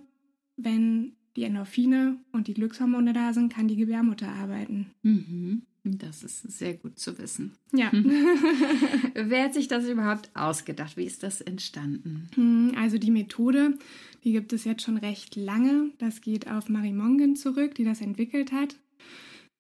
wenn 0.57 1.13
die 1.37 1.43
Endorphine 1.45 2.19
und 2.33 2.47
die 2.49 2.55
Glückshormone 2.55 3.13
da 3.13 3.33
sind, 3.33 3.53
kann 3.53 3.69
die 3.69 3.77
Gebärmutter 3.77 4.29
arbeiten. 4.29 4.91
Mhm. 5.03 5.63
Das 5.87 6.23
ist 6.23 6.41
sehr 6.51 6.75
gut 6.75 6.99
zu 6.99 7.19
wissen. 7.19 7.53
Ja. 7.73 7.93
Wer 9.15 9.45
hat 9.45 9.55
sich 9.55 9.69
das 9.69 9.87
überhaupt 9.87 10.31
ausgedacht? 10.35 10.97
Wie 10.97 11.05
ist 11.05 11.23
das 11.23 11.43
entstanden? 11.43 12.29
Hm, 12.35 12.73
Also 12.79 12.97
die 12.97 13.11
Methode, 13.11 13.77
die 14.25 14.33
gibt 14.33 14.55
es 14.55 14.65
jetzt 14.65 14.83
schon 14.83 14.97
recht 14.97 15.37
lange. 15.37 15.91
Das 15.99 16.23
geht 16.23 16.51
auf 16.51 16.71
Marie 16.71 16.95
Mongen 16.95 17.37
zurück, 17.37 17.75
die 17.75 17.85
das 17.85 18.01
entwickelt 18.01 18.51
hat. 18.51 18.77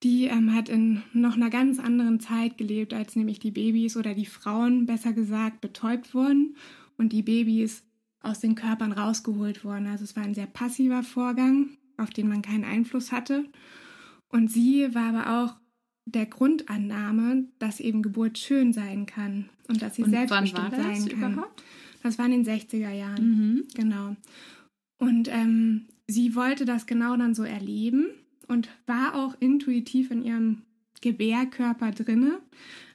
Die 0.02 0.25
ähm, 0.25 0.54
hat 0.54 0.71
in 0.71 1.02
noch 1.12 1.37
einer 1.37 1.50
ganz 1.50 1.78
anderen 1.78 2.21
Zeit 2.21 2.57
gelebt, 2.57 2.95
als 2.95 3.16
nämlich 3.16 3.38
die 3.38 3.50
Babys 3.50 3.97
oder 3.97 4.14
die 4.14 4.26
Frauen, 4.26 4.87
besser 4.87 5.12
gesagt, 5.12 5.61
betäubt 5.61 6.14
wurden 6.14 6.57
und 6.97 7.12
die 7.12 7.23
Babys 7.23 7.85
aus 8.21 8.40
den 8.40 8.54
Körpern 8.54 8.93
rausgeholt 8.93 9.62
wurden. 9.62 9.87
Also 9.87 10.04
es 10.04 10.16
war 10.16 10.23
ein 10.23 10.35
sehr 10.35 10.47
passiver 10.47 11.02
Vorgang, 11.02 11.76
auf 11.99 12.09
den 12.11 12.28
man 12.28 12.40
keinen 12.40 12.64
Einfluss 12.64 13.12
hatte. 13.12 13.45
Und 14.28 14.50
sie 14.50 14.95
war 14.95 15.14
aber 15.14 15.45
auch 15.45 15.63
der 16.07 16.27
Grundannahme, 16.27 17.45
dass 17.59 17.81
eben 17.81 18.03
Geburt 18.03 18.39
schön 18.39 18.73
sein 18.73 19.07
kann 19.07 19.49
und 19.69 19.81
dass 19.83 19.97
sie 19.97 20.03
Und 20.03 20.13
wann 20.13 20.29
selbstbestimmt 20.29 20.73
war 20.73 20.79
das 20.79 21.03
sein 21.05 21.09
kann. 21.19 21.33
überhaupt? 21.33 21.63
Das 22.03 22.19
war 22.19 22.27
in 22.27 22.33
den 22.33 22.45
60er 22.45 22.91
Jahren. 22.93 23.25
Mhm. 23.25 23.65
Genau. 23.75 24.17
Und 24.99 25.29
ähm, 25.29 25.87
sie 26.07 26.35
wollte 26.35 26.65
das 26.65 26.87
genau 26.87 27.17
dann 27.17 27.35
so 27.35 27.43
erleben 27.43 28.07
und 28.49 28.69
war 28.87 29.15
auch 29.15 29.35
intuitiv 29.41 30.11
in 30.11 30.23
ihrem 30.23 30.63
Gebärkörper 31.01 31.93
drinne. 31.93 32.41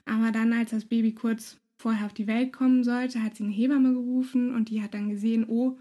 Aber 0.06 0.32
dann, 0.32 0.54
als 0.54 0.72
das 0.72 0.86
Baby 0.86 1.14
kurz 1.14 1.58
vorher 1.82 2.06
auf 2.06 2.14
die 2.14 2.28
Welt 2.28 2.54
kommen 2.54 2.84
sollte, 2.84 3.24
hat 3.24 3.36
sie 3.36 3.44
eine 3.44 3.54
Hebamme 3.54 3.94
gerufen 3.94 4.54
und 4.54 4.70
die 4.70 4.82
hat 4.82 4.94
dann 4.94 5.10
gesehen, 5.10 5.46
oh, 5.48 5.78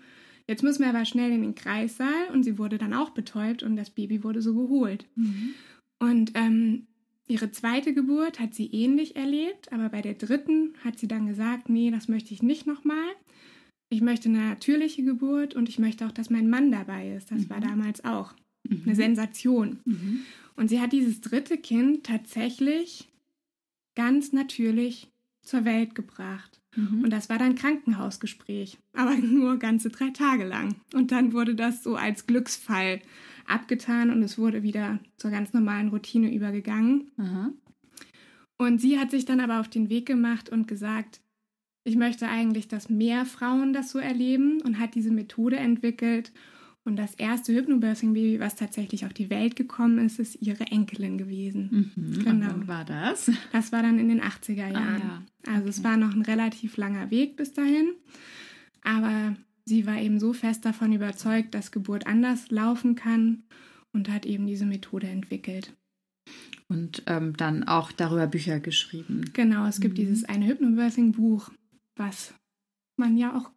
jetzt 0.47 0.63
müssen 0.63 0.83
wir 0.83 0.89
aber 0.91 1.05
schnell 1.05 1.31
in 1.33 1.43
den 1.43 1.55
Kreissaal. 1.55 2.29
Und 2.33 2.45
sie 2.45 2.57
wurde 2.59 2.79
dann 2.79 2.95
auch 2.95 3.11
betäubt 3.11 3.63
und 3.63 3.77
das 3.77 3.91
Baby 3.91 4.25
wurde 4.25 4.41
so 4.41 4.55
geholt. 4.55 5.07
Mhm. 5.17 5.55
Und 5.99 6.33
ähm, 6.35 6.87
ihre 7.29 7.51
zweite 7.53 7.93
Geburt 7.95 8.41
hat 8.41 8.55
sie 8.55 8.67
ähnlich 8.67 9.17
erlebt, 9.17 9.73
aber 9.73 9.89
bei 9.91 10.03
der 10.03 10.15
dritten 10.15 10.75
hat 10.85 10.99
sie 10.99 11.09
dann 11.09 11.27
gesagt, 11.27 11.69
nee, 11.69 11.91
das 11.91 12.09
möchte 12.09 12.33
ich 12.35 12.43
nicht 12.43 12.67
nochmal. 12.67 13.09
Ich 13.91 14.01
möchte 14.01 14.29
eine 14.29 14.49
natürliche 14.49 15.03
Geburt 15.03 15.55
und 15.55 15.69
ich 15.69 15.79
möchte 15.79 16.07
auch, 16.07 16.13
dass 16.13 16.31
mein 16.31 16.51
Mann 16.51 16.71
dabei 16.73 17.15
ist. 17.15 17.31
Das 17.31 17.49
war 17.49 17.59
Mhm. 17.59 17.63
damals 17.65 18.05
auch 18.05 18.35
Mhm. 18.69 18.83
eine 18.87 18.95
Sensation. 18.95 19.79
Mhm. 19.85 20.21
Und 20.57 20.69
sie 20.69 20.81
hat 20.81 20.93
dieses 20.93 21.21
dritte 21.21 21.57
Kind 21.57 22.05
tatsächlich 22.05 23.09
ganz 23.95 24.33
natürlich 24.33 25.09
zur 25.43 25.65
Welt 25.65 25.95
gebracht. 25.95 26.61
Mhm. 26.77 27.05
Und 27.05 27.11
das 27.11 27.29
war 27.31 27.39
dann 27.39 27.55
Krankenhausgespräch, 27.55 28.77
aber 28.93 29.15
nur 29.17 29.59
ganze 29.59 29.89
drei 29.89 30.11
Tage 30.11 30.45
lang. 30.45 30.75
Und 30.95 31.11
dann 31.13 31.33
wurde 31.33 31.55
das 31.55 31.83
so 31.83 31.97
als 31.97 32.27
Glücksfall 32.27 33.01
abgetan 33.49 34.11
und 34.11 34.23
es 34.23 34.39
wurde 34.39 34.63
wieder 34.63 34.99
zur 35.17 35.31
ganz 35.31 35.53
normalen 35.53 35.89
Routine 35.89 36.33
übergegangen. 36.35 37.11
Aha. 37.19 37.53
Und 38.59 38.81
sie 38.81 38.99
hat 38.99 39.11
sich 39.11 39.25
dann 39.25 39.41
aber 39.41 39.61
auf 39.61 39.69
den 39.69 39.89
Weg 39.89 40.07
gemacht 40.07 40.49
und 40.49 40.67
gesagt, 40.67 41.21
ich 41.85 41.97
möchte 41.97 42.29
eigentlich, 42.29 42.69
dass 42.69 42.91
mehr 42.91 43.25
Frauen 43.25 43.73
das 43.73 43.91
so 43.91 43.99
erleben 43.99 44.61
und 44.63 44.79
hat 44.79 44.95
diese 44.95 45.11
Methode 45.11 45.57
entwickelt. 45.57 46.33
Und 46.85 46.97
das 46.97 47.15
erste 47.15 47.55
Hypnobirthing-Baby, 47.55 48.41
was 48.41 48.57
tatsächlich 48.57 49.05
auf 49.05 49.13
die 49.13 49.31
Welt 49.31 49.57
gekommen 49.57 49.99
ist, 49.99 50.19
ist 50.19 50.41
ihre 50.41 50.65
Enkelin 50.65 51.19
gewesen. 51.19 51.93
Mhm. 51.95 52.25
Genau. 52.25 52.31
Und 52.31 52.41
wann 52.47 52.69
war 52.69 52.85
das? 52.85 53.31
Das 53.53 53.73
war 53.73 53.83
dann 53.83 53.99
in 53.99 54.09
den 54.09 54.21
80er 54.23 54.73
Jahren. 54.73 55.03
Ah, 55.03 55.23
Also 55.55 55.69
es 55.69 55.79
okay. 55.81 55.89
war 55.89 55.97
noch 55.97 56.15
ein 56.15 56.23
relativ 56.23 56.77
langer 56.77 57.11
Weg 57.11 57.37
bis 57.37 57.53
dahin. 57.53 57.91
Aber 58.83 59.37
sie 59.69 59.87
war 59.87 59.99
eben 60.01 60.19
so 60.19 60.33
fest 60.33 60.65
davon 60.65 60.93
überzeugt, 60.93 61.55
dass 61.55 61.71
Geburt 61.71 62.07
anders 62.07 62.51
laufen 62.51 62.95
kann 62.95 63.45
und 63.93 64.09
hat 64.09 64.27
eben 64.27 64.47
diese 64.47 64.67
Methode 64.67 65.07
entwickelt. 65.09 65.75
Und 66.69 67.03
ähm, 67.07 67.37
dann 67.37 67.65
auch 67.65 67.93
darüber 67.93 68.27
Bücher 68.27 68.61
geschrieben. 68.61 69.31
Genau, 69.33 69.67
es 69.67 69.81
gibt 69.81 69.95
Mhm. 69.95 70.03
dieses 70.03 70.25
eine 70.25 70.47
Hypnobirthing-Buch, 70.47 71.51
was 71.97 72.35
man 72.99 73.17
ja 73.17 73.37
auch 73.37 73.51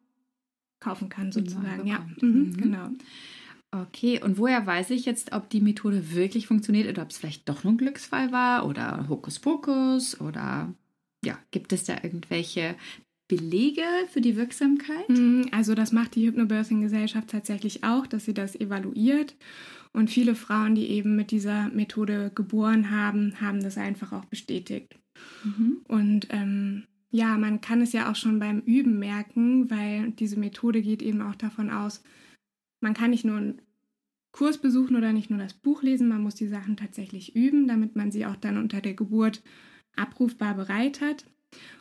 kaufen 0.80 1.10
kann, 1.10 1.32
Überall 1.32 1.46
sozusagen. 1.46 1.88
Ja, 1.88 2.00
mhm, 2.22 2.30
Mhm. 2.30 2.58
genau. 2.58 2.90
Okay, 3.74 4.22
und 4.22 4.38
woher 4.38 4.66
weiß 4.66 4.90
ich 4.90 5.06
jetzt, 5.06 5.32
ob 5.34 5.50
die 5.50 5.62
Methode 5.62 6.14
wirklich 6.14 6.48
funktioniert 6.48 6.90
oder 6.90 7.04
ob 7.04 7.10
es 7.12 7.18
vielleicht 7.18 7.48
doch 7.48 7.64
nur 7.64 7.74
ein 7.74 7.78
Glücksfall 7.78 8.32
war 8.32 8.66
oder 8.66 9.08
Hokuspokus 9.08 10.20
oder 10.20 10.74
ja, 11.24 11.38
gibt 11.52 11.72
es 11.72 11.84
da 11.86 11.96
irgendwelche 12.04 12.76
Belege 13.32 13.82
für 14.10 14.20
die 14.20 14.36
Wirksamkeit? 14.36 15.08
Mhm, 15.08 15.48
Also 15.54 15.74
das 15.74 15.94
macht 15.94 16.16
die 16.16 16.28
Hypnobirthing-Gesellschaft 16.28 17.30
tatsächlich 17.30 17.86
auch, 17.86 18.06
dass 18.06 18.26
sie 18.26 18.34
das 18.34 18.60
evaluiert. 18.60 19.36
Und 19.94 20.10
viele 20.10 20.36
Frauen, 20.36 20.76
die 20.76 20.90
eben 20.90 21.16
mit 21.16 21.32
dieser 21.32 21.70
Methode 21.70 22.32
geboren 22.36 22.92
haben, 22.92 23.40
haben 23.40 23.64
das 23.64 23.78
einfach 23.78 24.12
auch 24.12 24.26
bestätigt. 24.26 24.98
Mhm. 25.46 25.78
Und 25.88 26.28
ähm, 26.32 26.84
ja, 27.10 27.38
man 27.38 27.62
kann 27.62 27.82
es 27.82 27.94
ja 27.94 28.12
auch 28.12 28.18
schon 28.18 28.40
beim 28.40 28.60
Üben 28.60 29.00
merken, 29.00 29.70
weil 29.70 30.12
diese 30.12 30.38
Methode 30.38 30.82
geht 30.82 31.02
eben 31.02 31.22
auch 31.22 31.36
davon 31.36 31.70
aus, 31.70 32.04
man 32.82 32.94
kann 32.94 33.12
nicht 33.12 33.24
nur 33.24 33.38
einen 33.38 33.62
Kurs 34.34 34.58
besuchen 34.58 34.98
oder 34.98 35.14
nicht 35.14 35.30
nur 35.30 35.40
das 35.40 35.54
Buch 35.54 35.84
lesen, 35.84 36.10
man 36.10 36.22
muss 36.22 36.36
die 36.36 36.48
Sachen 36.48 36.76
tatsächlich 36.76 37.34
üben, 37.34 37.68
damit 37.68 37.96
man 37.96 38.12
sie 38.12 38.26
auch 38.26 38.36
dann 38.36 38.58
unter 38.58 38.82
der 38.82 38.94
Geburt 38.94 39.42
abrufbar 39.96 40.54
bereit 40.56 41.00
hat. 41.00 41.26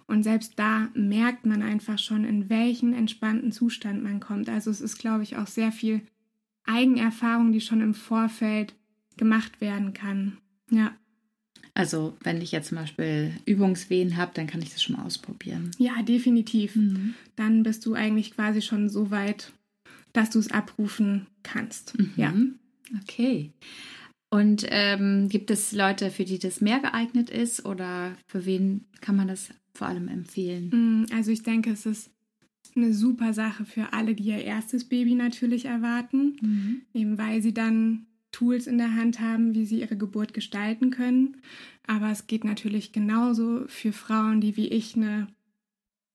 Und 0.07 0.25
selbst 0.25 0.55
da 0.57 0.89
merkt 0.95 1.47
man 1.47 1.63
einfach 1.63 1.99
schon, 1.99 2.25
in 2.25 2.49
welchen 2.51 2.93
entspannten 2.93 3.53
Zustand 3.53 4.03
man 4.03 4.19
kommt. 4.19 4.49
Also 4.49 4.71
es 4.71 4.81
ist, 4.81 4.99
glaube 4.99 5.23
ich, 5.23 5.37
auch 5.37 5.47
sehr 5.47 5.71
viel 5.71 6.03
Eigenerfahrung, 6.65 7.53
die 7.53 7.61
schon 7.61 7.81
im 7.81 7.95
Vorfeld 7.95 8.75
gemacht 9.17 9.61
werden 9.61 9.93
kann. 9.93 10.39
Ja. 10.71 10.97
Also 11.75 12.17
wenn 12.23 12.41
ich 12.41 12.53
jetzt 12.53 12.69
zum 12.69 12.79
Beispiel 12.79 13.33
Übungswehen 13.47 14.17
habe, 14.17 14.33
dann 14.35 14.47
kann 14.47 14.63
ich 14.63 14.71
das 14.71 14.83
schon 14.83 14.97
mal 14.97 15.05
ausprobieren. 15.05 15.71
Ja, 15.79 16.03
definitiv. 16.03 16.77
Mhm. 16.77 17.15
Dann 17.37 17.63
bist 17.63 17.87
du 17.87 17.95
eigentlich 17.95 18.33
quasi 18.33 18.63
schon 18.63 18.89
so 18.89 19.11
weit, 19.11 19.53
dass 20.13 20.31
du 20.31 20.39
es 20.39 20.51
abrufen 20.51 21.27
kannst. 21.43 21.99
Mhm. 21.99 22.13
Ja. 22.17 22.35
Okay. 23.03 23.53
Und 24.31 24.65
ähm, 24.69 25.29
gibt 25.29 25.51
es 25.51 25.73
Leute, 25.73 26.11
für 26.11 26.25
die 26.25 26.39
das 26.39 26.61
mehr 26.61 26.79
geeignet 26.79 27.31
ist 27.31 27.67
oder 27.67 28.17
für 28.27 28.47
wen 28.47 28.87
kann 29.01 29.17
man 29.17 29.27
das 29.27 29.51
vor 29.75 29.89
allem 29.89 30.07
empfehlen? 30.07 30.71
Mm, 30.71 31.07
also 31.13 31.33
ich 31.33 31.43
denke, 31.43 31.71
es 31.71 31.85
ist 31.85 32.11
eine 32.77 32.95
super 32.95 33.33
Sache 33.33 33.65
für 33.65 33.93
alle, 33.93 34.15
die 34.15 34.25
ihr 34.25 34.45
erstes 34.45 34.85
Baby 34.85 35.15
natürlich 35.15 35.65
erwarten, 35.65 36.37
mhm. 36.41 36.83
eben 36.95 37.19
weil 37.19 37.43
sie 37.43 37.53
dann 37.53 38.07
Tools 38.31 38.69
in 38.69 38.79
der 38.79 38.95
Hand 38.95 39.19
haben, 39.19 39.55
wie 39.55 39.67
sie 39.67 39.81
ihre 39.81 39.97
Geburt 39.97 40.33
gestalten 40.33 40.91
können. 40.91 41.39
Aber 41.89 42.11
es 42.11 42.29
geht 42.29 42.45
natürlich 42.45 42.93
genauso 42.93 43.65
für 43.67 43.93
Frauen, 43.93 44.41
die 44.41 44.57
wie 44.57 44.69
ich 44.69 44.95
eine 44.95 45.27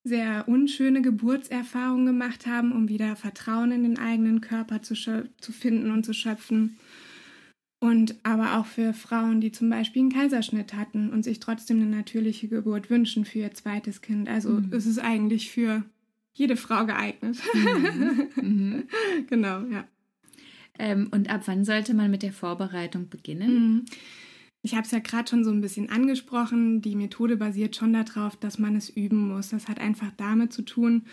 sehr 0.06 0.48
unschöne 0.48 1.02
Geburtserfahrung 1.02 2.06
gemacht 2.06 2.46
haben, 2.46 2.72
um 2.72 2.88
wieder 2.88 3.16
Vertrauen 3.16 3.72
in 3.72 3.84
den 3.84 4.00
eigenen 4.00 4.40
Körper 4.40 4.82
zu, 4.82 4.94
zu 4.96 5.52
finden 5.52 5.92
und 5.92 6.06
zu 6.06 6.14
schöpfen. 6.14 6.78
Und 7.80 8.16
aber 8.24 8.58
auch 8.58 8.66
für 8.66 8.94
Frauen, 8.94 9.42
die 9.42 9.52
zum 9.52 9.70
Beispiel 9.70 10.02
einen 10.02 10.12
Kaiserschnitt 10.12 10.74
hatten 10.74 11.12
und 11.12 11.24
sich 11.24 11.40
trotzdem 11.40 11.82
eine 11.82 11.90
natürliche 11.90 12.48
Geburt 12.48 12.90
wünschen 12.90 13.26
für 13.26 13.40
ihr 13.40 13.54
zweites 13.54 14.02
Kind. 14.02 14.30
Also 14.30 14.50
mhm. 14.50 14.72
es 14.72 14.86
ist 14.86 15.00
eigentlich 15.00 15.52
für 15.52 15.84
jede 16.34 16.58
Frau 16.58 16.86
geeignet. 16.86 17.38
Mhm. 17.54 18.30
Mhm. 18.42 18.84
genau, 19.28 19.62
ja. 19.66 19.86
Ähm, 20.78 21.10
und 21.12 21.30
ab 21.30 21.42
wann 21.46 21.64
sollte 21.64 21.94
man 21.94 22.12
mit 22.12 22.24
der 22.24 22.34
Vorbereitung 22.34 23.10
beginnen? 23.10 23.54
Mhm. 23.54 23.86
Ich 24.62 24.74
habe 24.74 24.84
es 24.84 24.92
ja 24.92 25.00
gerade 25.00 25.30
schon 25.30 25.44
so 25.44 25.52
ein 25.52 25.62
bisschen 25.62 25.90
angesprochen. 25.90 26.82
Die 26.82 26.96
Methode 26.96 27.38
basiert 27.38 27.76
schon 27.76 27.94
darauf, 27.94 28.36
dass 28.36 28.58
man 28.58 28.76
es 28.76 28.90
üben 28.90 29.28
muss. 29.28 29.50
Das 29.50 29.68
hat 29.68 29.80
einfach 29.80 30.12
damit 30.18 30.54
zu 30.54 30.64
tun, 30.64 31.04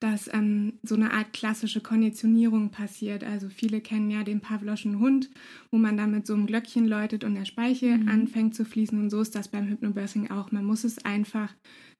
dass 0.00 0.32
ähm, 0.32 0.74
so 0.82 0.94
eine 0.94 1.12
Art 1.12 1.32
klassische 1.32 1.80
Konditionierung 1.80 2.70
passiert. 2.70 3.24
Also 3.24 3.48
viele 3.48 3.80
kennen 3.80 4.10
ja 4.10 4.22
den 4.22 4.40
Pavloschen 4.40 5.00
Hund, 5.00 5.28
wo 5.70 5.78
man 5.78 5.96
dann 5.96 6.12
mit 6.12 6.26
so 6.26 6.34
einem 6.34 6.46
Glöckchen 6.46 6.86
läutet 6.86 7.24
und 7.24 7.34
der 7.34 7.44
Speichel 7.44 7.98
mhm. 7.98 8.08
anfängt 8.08 8.54
zu 8.54 8.64
fließen. 8.64 8.98
Und 9.00 9.10
so 9.10 9.20
ist 9.20 9.34
das 9.34 9.48
beim 9.48 9.68
Hypnobirthing 9.68 10.30
auch. 10.30 10.52
Man 10.52 10.64
muss 10.64 10.84
es 10.84 11.04
einfach 11.04 11.52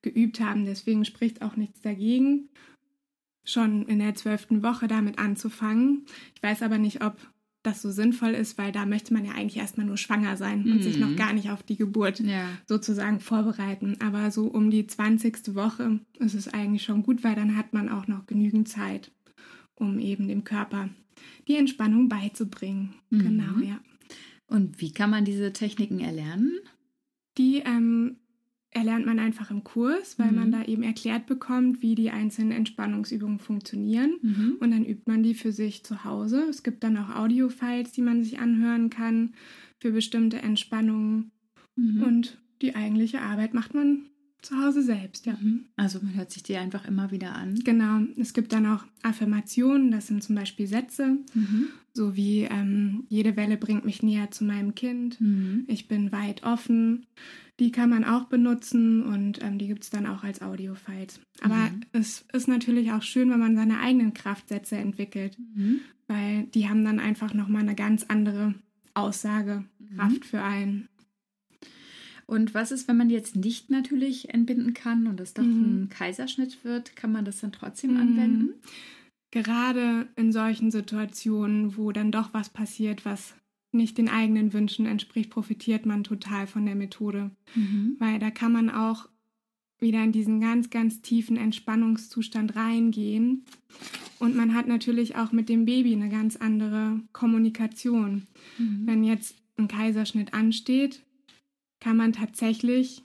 geübt 0.03 0.41
haben. 0.41 0.65
Deswegen 0.65 1.05
spricht 1.05 1.43
auch 1.43 1.57
nichts 1.57 1.81
dagegen, 1.81 2.49
schon 3.45 3.87
in 3.87 3.99
der 3.99 4.15
zwölften 4.15 4.63
Woche 4.63 4.87
damit 4.87 5.19
anzufangen. 5.19 6.07
Ich 6.37 6.43
weiß 6.43 6.63
aber 6.63 6.79
nicht, 6.79 7.03
ob 7.03 7.17
das 7.69 7.83
so 7.83 7.91
sinnvoll 7.91 8.31
ist, 8.31 8.59
weil 8.59 8.73
da 8.73 8.87
möchte 8.87 9.13
man 9.13 9.25
ja 9.25 9.33
eigentlich 9.33 9.59
erstmal 9.59 9.87
nur 9.87 9.97
schwanger 9.97 10.37
sein 10.37 10.65
und 10.65 10.77
mhm. 10.77 10.83
sich 10.83 10.99
noch 10.99 11.11
mhm. 11.11 11.17
gar 11.17 11.33
nicht 11.33 11.51
auf 11.51 11.63
die 11.63 11.77
Geburt 11.77 12.21
ja. 12.21 12.49
sozusagen 12.67 13.21
vorbereiten. 13.21 13.97
Aber 14.01 14.31
so 14.31 14.47
um 14.47 14.71
die 14.71 14.87
20. 14.87 15.55
Woche 15.55 16.01
ist 16.19 16.35
es 16.35 16.49
eigentlich 16.49 16.83
schon 16.83 17.03
gut, 17.03 17.25
weil 17.25 17.35
dann 17.35 17.57
hat 17.57 17.73
man 17.73 17.89
auch 17.89 18.07
noch 18.07 18.27
genügend 18.27 18.69
Zeit, 18.69 19.13
um 19.75 19.99
eben 19.99 20.29
dem 20.29 20.45
Körper 20.45 20.89
die 21.47 21.57
Entspannung 21.57 22.09
beizubringen. 22.09 22.95
Mhm. 23.11 23.19
Genau, 23.19 23.59
ja. 23.61 23.81
Und 24.47 24.81
wie 24.81 24.93
kann 24.93 25.11
man 25.11 25.25
diese 25.25 25.53
Techniken 25.53 26.01
erlernen? 26.01 26.59
Die 27.37 27.59
ähm, 27.59 28.17
erlernt 28.71 29.07
man 29.07 29.19
einfach 29.19 29.51
im 29.51 29.65
Kurs, 29.65 30.19
weil 30.19 30.31
mhm. 30.31 30.37
man 30.37 30.53
da 30.53 30.65
eben 30.65 30.83
erklärt 30.83 31.27
bekommt, 31.27 31.83
wie 31.83 31.95
die 31.95 32.11
einzelnen 32.11 32.53
Entspannungsübungen 32.53 33.39
funktionieren. 33.39 34.19
Mhm. 34.21 34.57
Und 34.61 34.71
dann 34.71 34.85
übt 34.85 35.05
man 35.07 35.23
die 35.23 35.35
für 35.35 35.53
sich 35.53 35.85
zu 35.85 36.05
Hause. 36.05 36.47
Es 36.51 36.63
gibt 36.63 36.85
dann 36.85 36.97
auch 36.97 37.15
Audio-Files, 37.15 37.93
die 37.93 38.03
man 38.03 38.23
sich 38.23 38.39
anhören 38.39 38.91
kann 38.91 39.35
für 39.79 39.93
bestimmte 39.93 40.39
Entspannungen. 40.39 41.31
Mhm. 41.77 42.03
Und 42.03 42.43
die 42.61 42.75
eigentliche 42.75 43.23
Arbeit 43.23 43.55
macht 43.55 43.75
man 43.75 44.07
zu 44.43 44.57
Hause 44.63 44.83
selbst, 44.83 45.27
ja. 45.27 45.37
Mhm. 45.41 45.65
Also 45.77 45.99
man 46.03 46.15
hört 46.15 46.31
sich 46.31 46.43
die 46.43 46.57
einfach 46.57 46.87
immer 46.87 47.11
wieder 47.11 47.35
an. 47.35 47.57
Genau. 47.65 48.01
Es 48.17 48.33
gibt 48.33 48.53
dann 48.53 48.67
auch 48.67 48.85
Affirmationen, 49.03 49.91
das 49.91 50.07
sind 50.07 50.23
zum 50.23 50.37
Beispiel 50.37 50.67
Sätze, 50.67 51.19
mhm. 51.35 51.69
so 51.93 52.17
wie 52.17 52.43
ähm, 52.43 53.05
jede 53.09 53.37
Welle 53.37 53.57
bringt 53.57 53.85
mich 53.85 54.03
näher 54.03 54.31
zu 54.31 54.45
meinem 54.45 54.75
Kind, 54.75 55.21
mhm. 55.21 55.65
ich 55.67 55.89
bin 55.89 56.13
weit 56.13 56.45
offen. 56.45 57.07
Die 57.59 57.73
kann 57.73 57.91
man 57.91 58.05
auch 58.05 58.27
benutzen 58.27 59.03
und 59.03 59.43
ähm, 59.43 59.59
die 59.59 59.67
gibt 59.67 59.83
es 59.83 59.91
dann 59.91 60.07
auch 60.07 60.23
als 60.23 60.41
Audio-Files. 60.43 61.19
Aber 61.41 61.57
mhm. 61.57 61.81
es 61.91 62.25
ist 62.33 62.47
natürlich 62.47 62.93
auch 62.93 63.03
schön, 63.03 63.31
wenn 63.31 63.41
man 63.41 63.57
seine 63.57 63.81
eigenen 63.81 64.15
Kraftsätze 64.15 64.77
entwickelt, 64.77 65.37
mhm. 65.57 65.81
weil 66.07 66.45
die 66.55 66.69
haben 66.69 66.85
dann 66.85 67.01
einfach 67.01 67.35
nochmal 67.35 67.63
eine 67.63 67.75
ganz 67.75 68.05
andere 68.07 68.55
Aussagekraft 68.95 69.67
mhm. 70.21 70.23
für 70.23 70.43
einen. 70.43 70.89
Und 72.29 72.53
was 72.53 72.73
ist, 72.73 72.89
wenn 72.89 72.99
man 72.99 73.09
jetzt 73.09 73.37
nicht 73.37 73.71
natürlich 73.71 74.35
entbinden 74.35 74.75
kann 74.75 75.07
und 75.07 75.19
es 75.19 75.33
doch 75.33 75.43
mhm. 75.43 75.85
ein 75.85 75.89
Kaiserschnitt 75.89 76.63
wird? 76.63 76.95
Kann 76.95 77.11
man 77.11 77.25
das 77.25 77.41
dann 77.41 77.53
trotzdem 77.53 77.93
mhm. 77.93 78.01
anwenden? 78.01 78.55
Gerade 79.31 80.09
in 80.15 80.31
solchen 80.31 80.71
Situationen, 80.71 81.79
wo 81.79 81.91
dann 81.91 82.13
doch 82.13 82.35
was 82.35 82.51
passiert, 82.51 83.07
was 83.07 83.35
nicht 83.73 83.97
den 83.97 84.11
eigenen 84.11 84.53
Wünschen 84.53 84.85
entspricht, 84.85 85.31
profitiert 85.31 85.87
man 85.87 86.05
total 86.05 86.47
von 86.47 86.67
der 86.67 86.75
Methode. 86.75 87.31
Mhm. 87.55 87.97
Weil 87.99 88.19
da 88.19 88.31
kann 88.31 88.53
man 88.53 88.69
auch 88.69 89.09
wieder 89.79 90.05
in 90.05 90.13
diesen 90.13 90.39
ganz, 90.39 90.69
ganz 90.69 91.01
tiefen 91.01 91.39
Entspannungszustand 91.39 92.57
reingehen. 92.57 93.47
Und 94.19 94.37
man 94.37 94.55
hat 94.55 94.67
natürlich 94.67 95.17
auch 95.17 95.33
mit 95.33 95.49
dem 95.49 95.65
Baby 95.65 95.95
eine 95.95 96.11
ganz 96.11 96.37
andere 96.37 97.01
Kommunikation. 97.15 98.27
Mhm. 98.59 98.83
Wenn 98.85 99.03
jetzt 99.03 99.35
ein 99.57 99.67
Kaiserschnitt 99.67 100.35
ansteht, 100.35 101.03
kann 101.81 101.97
man 101.97 102.13
tatsächlich 102.13 103.03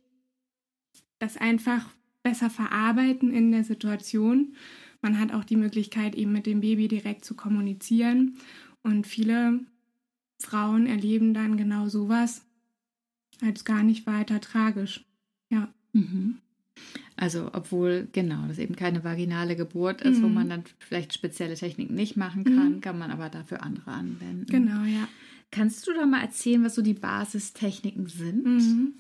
das 1.20 1.38
einfach 1.38 1.90
besser 2.24 2.50
verarbeiten 2.50 3.32
in 3.34 3.52
der 3.52 3.64
Situation. 3.64 4.56
Man 5.02 5.20
hat 5.20 5.34
auch 5.34 5.44
die 5.44 5.58
Möglichkeit, 5.58 6.16
eben 6.16 6.32
mit 6.32 6.46
dem 6.46 6.62
Baby 6.62 6.88
direkt 6.88 7.26
zu 7.26 7.36
kommunizieren. 7.36 8.38
Und 8.82 9.06
viele 9.06 9.60
Frauen 10.40 10.88
erleben 10.88 11.34
dann 11.34 11.58
genau 11.58 11.88
sowas 11.88 12.46
als 13.42 13.66
gar 13.66 13.84
nicht 13.84 14.08
weiter 14.08 14.40
tragisch. 14.40 15.06
Ja. 15.50 15.74
Mhm. 15.92 16.38
Also, 17.16 17.52
obwohl, 17.54 18.08
genau, 18.12 18.48
das 18.48 18.58
eben 18.58 18.76
keine 18.76 19.04
vaginale 19.04 19.56
Geburt 19.56 20.02
ist, 20.02 20.20
mhm. 20.20 20.24
wo 20.24 20.28
man 20.30 20.50
dann 20.50 20.64
vielleicht 20.80 21.14
spezielle 21.14 21.56
Techniken 21.56 21.94
nicht 21.94 22.18
machen 22.18 22.44
kann, 22.44 22.76
mhm. 22.76 22.82
kann 22.82 22.98
man 22.98 23.12
aber 23.12 23.30
dafür 23.30 23.62
andere 23.62 23.92
anwenden. 23.92 24.48
Genau, 24.48 24.84
ja. 24.84 25.08
Kannst 25.54 25.88
du 25.88 25.94
da 25.94 26.06
mal 26.06 26.22
erzählen, 26.22 26.64
was 26.64 26.76
so 26.76 26.82
die 26.82 26.96
Basistechniken 26.96 28.08
sind? 28.08 28.46
Mhm. 28.46 28.94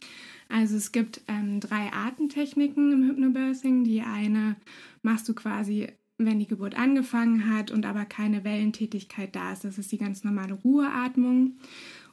Also 0.49 0.77
es 0.77 0.91
gibt 0.91 1.21
ähm, 1.27 1.59
drei 1.59 1.91
Artentechniken 1.91 2.91
im 2.91 3.09
Hypnobirthing. 3.09 3.83
Die 3.83 4.01
eine 4.01 4.55
machst 5.01 5.27
du 5.27 5.33
quasi 5.33 5.87
wenn 6.17 6.39
die 6.39 6.47
Geburt 6.47 6.77
angefangen 6.77 7.51
hat 7.51 7.71
und 7.71 7.85
aber 7.85 8.05
keine 8.05 8.43
Wellentätigkeit 8.43 9.35
da 9.35 9.51
ist. 9.51 9.63
Das 9.63 9.77
ist 9.77 9.91
die 9.91 9.97
ganz 9.97 10.23
normale 10.23 10.53
Ruheatmung. 10.53 11.53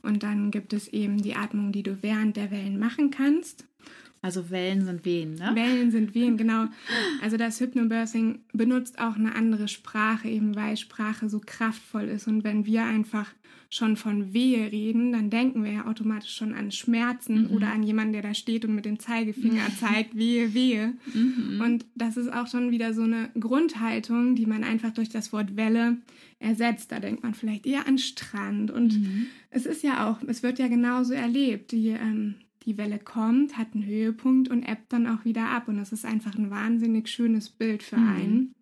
Und 0.02 0.22
dann 0.22 0.50
gibt 0.50 0.72
es 0.72 0.88
eben 0.88 1.20
die 1.20 1.36
Atmung, 1.36 1.72
die 1.72 1.82
du 1.82 2.02
während 2.02 2.36
der 2.36 2.50
Wellen 2.50 2.78
machen 2.78 3.10
kannst. 3.10 3.66
Also 4.22 4.50
Wellen 4.50 4.84
sind 4.84 5.04
Wehen, 5.06 5.34
ne? 5.36 5.52
Wellen 5.54 5.90
sind 5.90 6.14
Wehen, 6.14 6.36
genau. 6.36 6.66
Also 7.22 7.38
das 7.38 7.58
Hypnobirthing 7.58 8.40
benutzt 8.52 8.98
auch 8.98 9.16
eine 9.16 9.34
andere 9.34 9.66
Sprache, 9.66 10.28
eben 10.28 10.54
weil 10.56 10.76
Sprache 10.76 11.30
so 11.30 11.40
kraftvoll 11.44 12.04
ist. 12.04 12.26
Und 12.26 12.44
wenn 12.44 12.66
wir 12.66 12.84
einfach 12.84 13.32
schon 13.70 13.96
von 13.96 14.34
Wehe 14.34 14.70
reden, 14.72 15.12
dann 15.12 15.30
denken 15.30 15.62
wir 15.64 15.72
ja 15.72 15.86
automatisch 15.86 16.34
schon 16.34 16.54
an 16.54 16.72
Schmerzen 16.72 17.44
mhm. 17.44 17.50
oder 17.50 17.72
an 17.72 17.84
jemanden, 17.84 18.12
der 18.12 18.22
da 18.22 18.34
steht 18.34 18.64
und 18.64 18.74
mit 18.74 18.84
dem 18.84 18.98
Zeigefinger 18.98 19.62
zeigt, 19.80 20.16
Wehe, 20.16 20.52
Wehe. 20.52 20.94
Mhm. 21.14 21.60
Und 21.64 21.86
das 21.94 22.16
ist 22.16 22.32
auch 22.32 22.48
schon 22.48 22.72
wieder 22.72 22.92
so 22.92 23.02
eine 23.02 23.30
Grundhaltung, 23.38 24.34
die 24.34 24.46
man 24.46 24.64
einfach 24.64 24.92
durch 24.92 25.08
das 25.08 25.32
Wort 25.32 25.56
Welle 25.56 25.98
ersetzt. 26.40 26.90
Da 26.90 26.98
denkt 26.98 27.22
man 27.22 27.32
vielleicht 27.32 27.64
eher 27.64 27.86
an 27.86 27.96
Strand. 27.96 28.70
Und 28.70 29.00
mhm. 29.00 29.26
es 29.50 29.66
ist 29.66 29.82
ja 29.84 30.10
auch, 30.10 30.18
es 30.26 30.42
wird 30.42 30.58
ja 30.58 30.66
genauso 30.66 31.14
erlebt. 31.14 31.70
Die 31.70 31.88
ähm, 31.90 32.34
die 32.66 32.78
Welle 32.78 32.98
kommt, 32.98 33.56
hat 33.56 33.68
einen 33.74 33.86
Höhepunkt 33.86 34.48
und 34.48 34.62
ebbt 34.62 34.92
dann 34.92 35.06
auch 35.06 35.24
wieder 35.24 35.48
ab. 35.48 35.68
Und 35.68 35.78
das 35.78 35.92
ist 35.92 36.04
einfach 36.04 36.34
ein 36.34 36.50
wahnsinnig 36.50 37.08
schönes 37.08 37.48
Bild 37.48 37.82
für 37.82 37.96
mhm. 37.96 38.08
einen. 38.08 38.54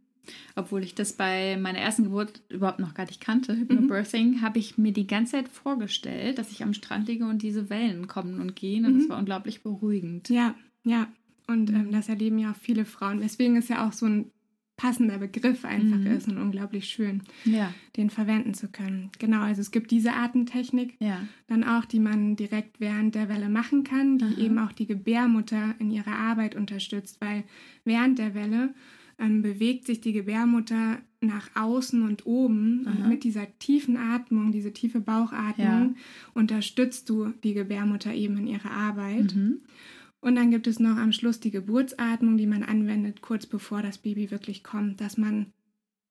Obwohl 0.57 0.83
ich 0.83 0.95
das 0.95 1.15
bei 1.15 1.57
meiner 1.57 1.79
ersten 1.79 2.05
Geburt 2.05 2.43
überhaupt 2.51 2.81
noch 2.81 2.95
gar 2.95 3.07
nicht 3.07 3.21
kannte, 3.21 3.57
Hypnobirthing, 3.57 4.33
mhm. 4.33 4.43
habe 4.43 4.59
ich 4.59 4.77
mir 4.77 4.93
die 4.93 5.07
ganze 5.07 5.33
Zeit 5.33 5.49
vorgestellt, 5.49 6.39
dass 6.39 6.53
ich 6.53 6.63
am 6.63 6.75
Strand 6.75 7.09
liege 7.09 7.25
und 7.25 7.43
diese 7.43 7.71
Wellen 7.71 8.09
kommen 8.09 8.41
und 8.41 8.55
gehen. 8.55 8.85
Und 8.85 8.95
mhm. 8.95 8.99
das 8.99 9.09
war 9.09 9.19
unglaublich 9.19 9.63
beruhigend. 9.63 10.29
Ja, 10.29 10.55
ja. 10.85 11.09
Und 11.47 11.71
ähm, 11.71 11.93
das 11.93 12.11
erleben 12.11 12.39
ja 12.39 12.51
auch 12.51 12.57
viele 12.57 12.85
Frauen. 12.85 13.21
Deswegen 13.21 13.57
ist 13.57 13.71
ja 13.71 13.89
auch 13.89 13.93
so 13.93 14.07
ein 14.07 14.31
passender 14.79 15.19
Begriff 15.19 15.65
einfach 15.65 15.99
mhm. 15.99 16.07
ist 16.07 16.29
und 16.29 16.39
unglaublich 16.39 16.87
schön, 16.87 17.23
ja. 17.45 17.75
den 17.97 18.09
verwenden 18.09 18.55
zu 18.55 18.69
können. 18.69 19.11
Genau, 19.19 19.41
also 19.41 19.61
es 19.61 19.73
gibt 19.73 19.91
diese 19.91 20.15
Atemtechnik 20.15 20.95
ja. 21.01 21.21
dann 21.49 21.65
auch, 21.65 21.85
die 21.85 21.99
man 21.99 22.37
direkt 22.37 22.81
während 22.81 23.17
der 23.17 23.29
Welle 23.29 23.51
machen 23.51 23.83
kann, 23.85 24.19
die 24.19 24.25
Aha. 24.25 24.41
eben 24.41 24.59
auch 24.59 24.73
die 24.73 24.87
Gebärmutter 24.87 25.75
in 25.81 25.91
ihrer 25.91 26.17
Arbeit 26.17 26.55
unterstützt, 26.55 27.21
weil 27.21 27.43
während 27.85 28.21
der 28.21 28.35
Welle 28.35 28.73
ähm, 29.19 29.43
bewegt 29.43 29.85
sich 29.85 30.01
die 30.01 30.13
Gebärmutter 30.13 30.99
nach 31.21 31.51
außen 31.57 32.03
und 32.03 32.25
oben 32.25 32.87
Aha. 32.87 32.95
und 32.95 33.09
mit 33.09 33.25
dieser 33.25 33.47
tiefen 33.59 33.97
Atmung, 33.97 34.53
diese 34.53 34.73
tiefe 34.73 35.01
Bauchatmung, 35.01 35.67
ja. 35.67 35.95
unterstützt 36.35 37.11
du 37.11 37.33
die 37.43 37.55
Gebärmutter 37.55 38.15
eben 38.15 38.37
in 38.37 38.47
ihrer 38.47 38.71
Arbeit. 38.71 39.35
Mhm. 39.35 39.59
Und 40.21 40.35
dann 40.35 40.51
gibt 40.51 40.67
es 40.67 40.81
noch 40.81 40.97
am 40.97 41.13
Schluss 41.13 41.41
die 41.41 41.51
Geburtsatmung, 41.51 42.37
die 42.37 42.47
man 42.47 42.65
anwendet, 42.65 43.21
kurz 43.21 43.47
bevor 43.47 43.83
das 43.83 43.99
Baby 43.99 44.31
wirklich 44.31 44.65
kommt, 44.65 45.01
dass 45.01 45.17
man 45.17 45.53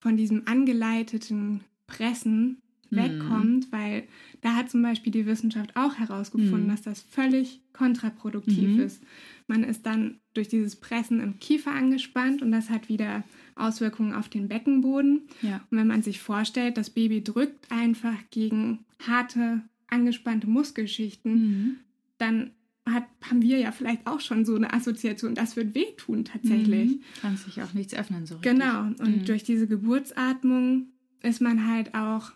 von 0.00 0.16
diesem 0.16 0.46
angeleiteten 0.46 1.62
Pressen 1.86 2.62
mhm. 2.90 2.96
wegkommt, 2.96 3.72
weil 3.72 4.04
da 4.40 4.54
hat 4.54 4.70
zum 4.70 4.82
Beispiel 4.82 5.12
die 5.12 5.26
Wissenschaft 5.26 5.76
auch 5.76 5.96
herausgefunden, 5.96 6.66
mhm. 6.66 6.70
dass 6.70 6.82
das 6.82 7.02
völlig 7.02 7.60
kontraproduktiv 7.72 8.68
mhm. 8.68 8.80
ist. 8.80 9.02
Man 9.46 9.64
ist 9.64 9.84
dann 9.84 10.20
durch 10.34 10.48
dieses 10.48 10.76
Pressen 10.76 11.20
im 11.20 11.38
Kiefer 11.38 11.72
angespannt 11.72 12.42
und 12.42 12.52
das 12.52 12.70
hat 12.70 12.88
wieder 12.88 13.24
Auswirkungen 13.56 14.14
auf 14.14 14.28
den 14.28 14.48
Beckenboden. 14.48 15.22
Ja. 15.42 15.66
Und 15.70 15.78
wenn 15.78 15.86
man 15.86 16.02
sich 16.02 16.20
vorstellt, 16.20 16.76
das 16.76 16.90
Baby 16.90 17.22
drückt 17.22 17.70
einfach 17.70 18.16
gegen 18.30 18.84
harte, 19.06 19.62
angespannte 19.88 20.48
Muskelschichten, 20.48 21.32
mhm. 21.32 21.76
dann 22.18 22.50
hat, 22.92 23.04
haben 23.22 23.42
wir 23.42 23.58
ja 23.58 23.72
vielleicht 23.72 24.06
auch 24.06 24.20
schon 24.20 24.44
so 24.44 24.54
eine 24.54 24.72
Assoziation, 24.72 25.34
das 25.34 25.56
wird 25.56 25.74
wehtun 25.74 26.24
tatsächlich. 26.24 26.92
Mhm. 26.92 27.02
Kann 27.20 27.36
sich 27.36 27.62
auch 27.62 27.72
nichts 27.74 27.94
öffnen 27.94 28.26
so 28.26 28.36
richtig. 28.36 28.52
Genau, 28.52 28.82
und 28.82 29.00
mhm. 29.00 29.24
durch 29.24 29.44
diese 29.44 29.66
Geburtsatmung 29.66 30.88
ist 31.22 31.40
man 31.40 31.66
halt 31.66 31.94
auch 31.94 32.32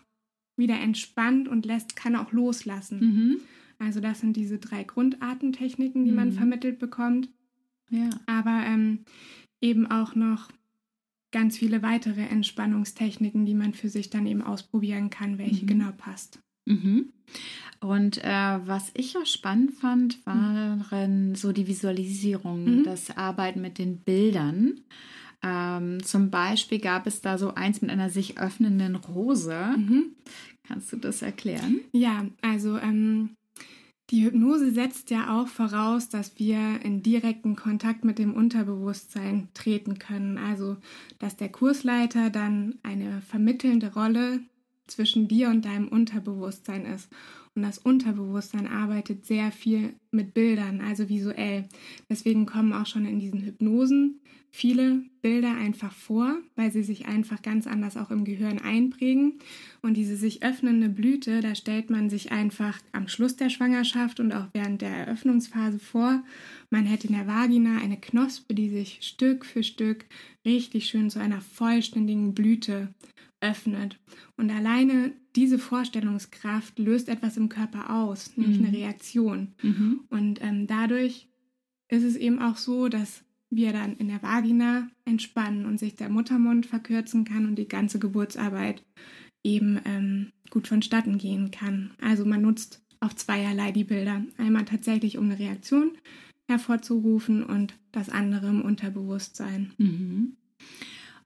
wieder 0.55 0.79
entspannt 0.79 1.47
und 1.47 1.65
lässt, 1.65 1.95
kann 1.95 2.15
auch 2.15 2.31
loslassen. 2.31 2.99
Mhm. 2.99 3.39
Also 3.79 3.99
das 3.99 4.19
sind 4.19 4.37
diese 4.37 4.59
drei 4.59 4.83
Grundatemtechniken, 4.83 6.05
die 6.05 6.11
man 6.11 6.29
mhm. 6.29 6.33
vermittelt 6.33 6.79
bekommt. 6.79 7.29
Ja. 7.89 8.09
Aber 8.25 8.63
ähm, 8.65 8.99
eben 9.61 9.87
auch 9.89 10.15
noch 10.15 10.49
ganz 11.31 11.57
viele 11.57 11.81
weitere 11.81 12.21
Entspannungstechniken, 12.21 13.45
die 13.45 13.55
man 13.55 13.73
für 13.73 13.89
sich 13.89 14.09
dann 14.09 14.27
eben 14.27 14.41
ausprobieren 14.41 15.09
kann, 15.09 15.37
welche 15.37 15.63
mhm. 15.63 15.67
genau 15.67 15.91
passt. 15.97 16.39
Mhm. 16.65 17.11
Und 17.83 18.23
äh, 18.23 18.59
was 18.65 18.91
ich 18.93 19.17
auch 19.17 19.25
spannend 19.25 19.73
fand, 19.73 20.25
waren 20.25 21.35
so 21.35 21.51
die 21.51 21.67
Visualisierungen, 21.67 22.79
mhm. 22.79 22.83
das 22.83 23.15
Arbeiten 23.17 23.61
mit 23.61 23.77
den 23.77 23.97
Bildern. 23.97 24.79
Ähm, 25.43 26.01
zum 26.01 26.29
Beispiel 26.29 26.79
gab 26.79 27.05
es 27.05 27.19
da 27.19 27.37
so 27.37 27.53
eins 27.55 27.81
mit 27.81 27.91
einer 27.91 28.09
sich 28.09 28.39
öffnenden 28.39 28.95
Rose. 28.95 29.75
Mhm. 29.75 30.15
Kannst 30.65 30.93
du 30.93 30.97
das 30.97 31.21
erklären? 31.21 31.81
Ja, 31.91 32.25
also 32.41 32.77
ähm, 32.77 33.31
die 34.09 34.23
Hypnose 34.23 34.71
setzt 34.71 35.09
ja 35.09 35.37
auch 35.37 35.47
voraus, 35.47 36.07
dass 36.07 36.39
wir 36.39 36.79
in 36.83 37.03
direkten 37.03 37.55
Kontakt 37.57 38.05
mit 38.05 38.19
dem 38.19 38.33
Unterbewusstsein 38.33 39.49
treten 39.53 39.99
können. 39.99 40.37
Also, 40.37 40.77
dass 41.19 41.35
der 41.35 41.49
Kursleiter 41.49 42.29
dann 42.29 42.75
eine 42.83 43.21
vermittelnde 43.21 43.93
Rolle 43.93 44.39
zwischen 44.87 45.27
dir 45.27 45.49
und 45.49 45.65
deinem 45.65 45.87
Unterbewusstsein 45.87 46.85
ist. 46.85 47.09
Und 47.55 47.61
das 47.63 47.77
Unterbewusstsein 47.77 48.67
arbeitet 48.67 49.25
sehr 49.25 49.51
viel 49.51 49.93
mit 50.11 50.33
Bildern, 50.33 50.81
also 50.81 51.09
visuell. 51.09 51.69
Deswegen 52.09 52.45
kommen 52.45 52.73
auch 52.73 52.87
schon 52.87 53.05
in 53.05 53.19
diesen 53.19 53.41
Hypnosen 53.41 54.19
viele 54.55 55.01
Bilder 55.23 55.55
einfach 55.55 55.91
vor, 55.91 56.37
weil 56.55 56.71
sie 56.71 56.83
sich 56.83 57.07
einfach 57.07 57.41
ganz 57.41 57.65
anders 57.65 57.97
auch 57.97 58.11
im 58.11 58.23
Gehirn 58.23 58.59
einprägen. 58.59 59.39
Und 59.81 59.97
diese 59.97 60.15
sich 60.15 60.43
öffnende 60.43 60.89
Blüte, 60.89 61.41
da 61.41 61.55
stellt 61.55 61.89
man 61.89 62.11
sich 62.11 62.31
einfach 62.31 62.79
am 62.91 63.07
Schluss 63.07 63.35
der 63.35 63.49
Schwangerschaft 63.49 64.19
und 64.19 64.31
auch 64.31 64.45
während 64.53 64.83
der 64.83 64.91
Eröffnungsphase 64.91 65.79
vor. 65.79 66.23
Man 66.69 66.85
hätte 66.85 67.07
in 67.07 67.15
der 67.15 67.25
Vagina 67.25 67.79
eine 67.79 67.99
Knospe, 67.99 68.53
die 68.53 68.69
sich 68.69 68.99
Stück 69.01 69.43
für 69.43 69.63
Stück 69.63 70.05
richtig 70.45 70.85
schön 70.85 71.09
zu 71.09 71.19
einer 71.19 71.41
vollständigen 71.41 72.35
Blüte 72.35 72.93
öffnet. 73.43 73.99
Und 74.37 74.49
alleine 74.49 75.11
diese 75.35 75.59
Vorstellungskraft 75.59 76.79
löst 76.79 77.09
etwas 77.09 77.37
im 77.37 77.49
Körper 77.49 77.93
aus, 77.93 78.35
nämlich 78.37 78.59
mhm. 78.59 78.65
eine 78.65 78.77
Reaktion. 78.77 79.53
Mhm. 79.61 80.01
Und 80.09 80.41
ähm, 80.41 80.65
dadurch 80.65 81.27
ist 81.89 82.03
es 82.03 82.15
eben 82.15 82.39
auch 82.41 82.57
so, 82.57 82.87
dass 82.87 83.23
wir 83.49 83.71
dann 83.71 83.97
in 83.97 84.07
der 84.07 84.23
Vagina 84.23 84.87
entspannen 85.05 85.65
und 85.65 85.79
sich 85.79 85.95
der 85.95 86.09
Muttermund 86.09 86.65
verkürzen 86.65 87.25
kann 87.25 87.45
und 87.45 87.55
die 87.55 87.67
ganze 87.67 87.99
Geburtsarbeit 87.99 88.83
eben 89.43 89.79
ähm, 89.85 90.31
gut 90.49 90.67
vonstatten 90.67 91.17
gehen 91.17 91.51
kann. 91.51 91.91
Also 92.01 92.25
man 92.25 92.41
nutzt 92.41 92.81
auf 92.99 93.15
zweierlei 93.15 93.71
die 93.71 93.83
Bilder. 93.83 94.23
Einmal 94.37 94.65
tatsächlich, 94.65 95.17
um 95.17 95.25
eine 95.25 95.37
Reaktion 95.37 95.91
hervorzurufen 96.47 97.43
und 97.43 97.75
das 97.91 98.09
andere 98.09 98.47
im 98.47 98.61
Unterbewusstsein. 98.61 99.73
Mhm. 99.77 100.37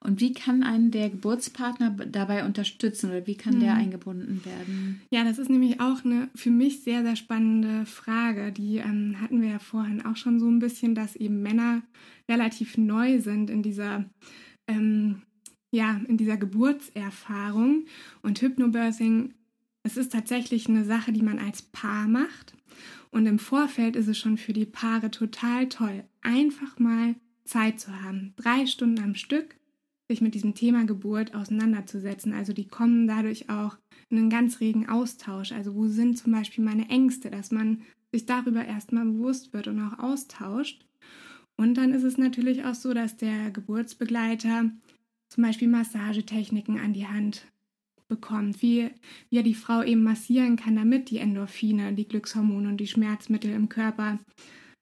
Und 0.00 0.20
wie 0.20 0.32
kann 0.32 0.62
einen 0.62 0.90
der 0.90 1.10
Geburtspartner 1.10 1.90
dabei 1.90 2.44
unterstützen 2.44 3.10
oder 3.10 3.26
wie 3.26 3.34
kann 3.34 3.56
mhm. 3.56 3.60
der 3.60 3.74
eingebunden 3.74 4.44
werden? 4.44 5.02
Ja, 5.10 5.24
das 5.24 5.38
ist 5.38 5.50
nämlich 5.50 5.80
auch 5.80 6.04
eine 6.04 6.28
für 6.34 6.50
mich 6.50 6.82
sehr, 6.82 7.02
sehr 7.02 7.16
spannende 7.16 7.84
Frage. 7.84 8.52
Die 8.52 8.76
ähm, 8.76 9.16
hatten 9.20 9.42
wir 9.42 9.48
ja 9.48 9.58
vorhin 9.58 10.04
auch 10.04 10.16
schon 10.16 10.38
so 10.38 10.48
ein 10.48 10.60
bisschen, 10.60 10.94
dass 10.94 11.16
eben 11.16 11.42
Männer 11.42 11.82
relativ 12.28 12.78
neu 12.78 13.20
sind 13.20 13.50
in 13.50 13.62
dieser, 13.62 14.04
ähm, 14.68 15.22
ja, 15.72 16.00
in 16.06 16.16
dieser 16.16 16.36
Geburtserfahrung. 16.36 17.86
Und 18.22 18.40
Hypnobirthing, 18.40 19.34
es 19.82 19.96
ist 19.96 20.12
tatsächlich 20.12 20.68
eine 20.68 20.84
Sache, 20.84 21.12
die 21.12 21.22
man 21.22 21.40
als 21.40 21.62
Paar 21.62 22.06
macht. 22.06 22.54
Und 23.10 23.26
im 23.26 23.38
Vorfeld 23.38 23.96
ist 23.96 24.06
es 24.06 24.18
schon 24.18 24.36
für 24.36 24.52
die 24.52 24.66
Paare 24.66 25.10
total 25.10 25.68
toll, 25.68 26.04
einfach 26.20 26.78
mal 26.78 27.16
Zeit 27.44 27.80
zu 27.80 28.02
haben. 28.02 28.34
Drei 28.36 28.66
Stunden 28.66 29.02
am 29.02 29.14
Stück 29.14 29.57
sich 30.08 30.20
mit 30.20 30.34
diesem 30.34 30.54
Thema 30.54 30.84
Geburt 30.86 31.34
auseinanderzusetzen. 31.34 32.32
Also 32.32 32.52
die 32.52 32.66
kommen 32.66 33.06
dadurch 33.06 33.50
auch 33.50 33.76
in 34.08 34.18
einen 34.18 34.30
ganz 34.30 34.60
regen 34.60 34.88
Austausch. 34.88 35.52
Also 35.52 35.74
wo 35.74 35.86
sind 35.86 36.18
zum 36.18 36.32
Beispiel 36.32 36.64
meine 36.64 36.88
Ängste, 36.88 37.30
dass 37.30 37.50
man 37.50 37.82
sich 38.10 38.24
darüber 38.24 38.64
erstmal 38.64 39.04
bewusst 39.04 39.52
wird 39.52 39.68
und 39.68 39.80
auch 39.80 39.98
austauscht. 39.98 40.86
Und 41.56 41.74
dann 41.74 41.92
ist 41.92 42.04
es 42.04 42.16
natürlich 42.16 42.64
auch 42.64 42.74
so, 42.74 42.94
dass 42.94 43.16
der 43.16 43.50
Geburtsbegleiter 43.50 44.70
zum 45.28 45.44
Beispiel 45.44 45.68
Massagetechniken 45.68 46.78
an 46.78 46.94
die 46.94 47.06
Hand 47.06 47.46
bekommt, 48.08 48.62
wie, 48.62 48.90
wie 49.28 49.36
er 49.36 49.42
die 49.42 49.54
Frau 49.54 49.82
eben 49.82 50.02
massieren 50.02 50.56
kann, 50.56 50.76
damit 50.76 51.10
die 51.10 51.18
Endorphine, 51.18 51.92
die 51.92 52.08
Glückshormone 52.08 52.68
und 52.68 52.78
die 52.78 52.86
Schmerzmittel 52.86 53.52
im 53.52 53.68
Körper 53.68 54.18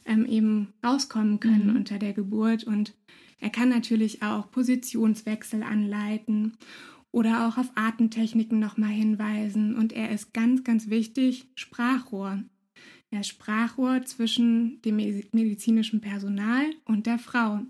ähm, 0.04 0.24
eben 0.26 0.68
rauskommen 0.84 1.40
können 1.40 1.70
mhm. 1.70 1.76
unter 1.76 1.98
der 1.98 2.12
Geburt 2.12 2.62
und 2.62 2.94
er 3.38 3.50
kann 3.50 3.68
natürlich 3.68 4.22
auch 4.22 4.50
Positionswechsel 4.50 5.62
anleiten 5.62 6.56
oder 7.10 7.46
auch 7.46 7.58
auf 7.58 7.70
Atemtechniken 7.74 8.58
nochmal 8.58 8.90
hinweisen. 8.90 9.76
Und 9.76 9.92
er 9.92 10.10
ist 10.10 10.32
ganz, 10.32 10.64
ganz 10.64 10.88
wichtig, 10.88 11.48
Sprachrohr. 11.54 12.42
Er 13.10 13.20
ist 13.20 13.28
Sprachrohr 13.28 14.02
zwischen 14.04 14.80
dem 14.82 14.96
medizinischen 14.96 16.00
Personal 16.00 16.64
und 16.84 17.06
der 17.06 17.18
Frau. 17.18 17.60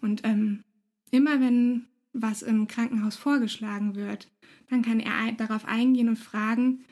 Und 0.00 0.22
ähm, 0.24 0.62
immer 1.10 1.40
wenn 1.40 1.86
was 2.12 2.42
im 2.42 2.66
Krankenhaus 2.68 3.16
vorgeschlagen 3.16 3.94
wird, 3.94 4.28
dann 4.70 4.82
kann 4.82 5.00
er 5.00 5.32
darauf 5.32 5.64
eingehen 5.64 6.08
und 6.08 6.18
fragen, 6.18 6.84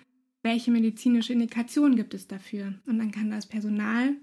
welche 0.43 0.71
medizinische 0.71 1.33
Indikation 1.33 1.97
gibt 1.97 2.15
es 2.15 2.29
dafür. 2.29 2.75
Und 2.87 2.99
dann 2.99 3.11
kann 3.11 3.31
das 3.31 3.47
Personal 3.47 4.17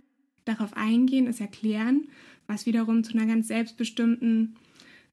darauf 0.46 0.76
eingehen, 0.76 1.28
es 1.28 1.40
erklären 1.40 2.08
was 2.48 2.66
wiederum 2.66 3.04
zu 3.04 3.18
einer 3.18 3.26
ganz 3.26 3.48
selbstbestimmten 3.48 4.56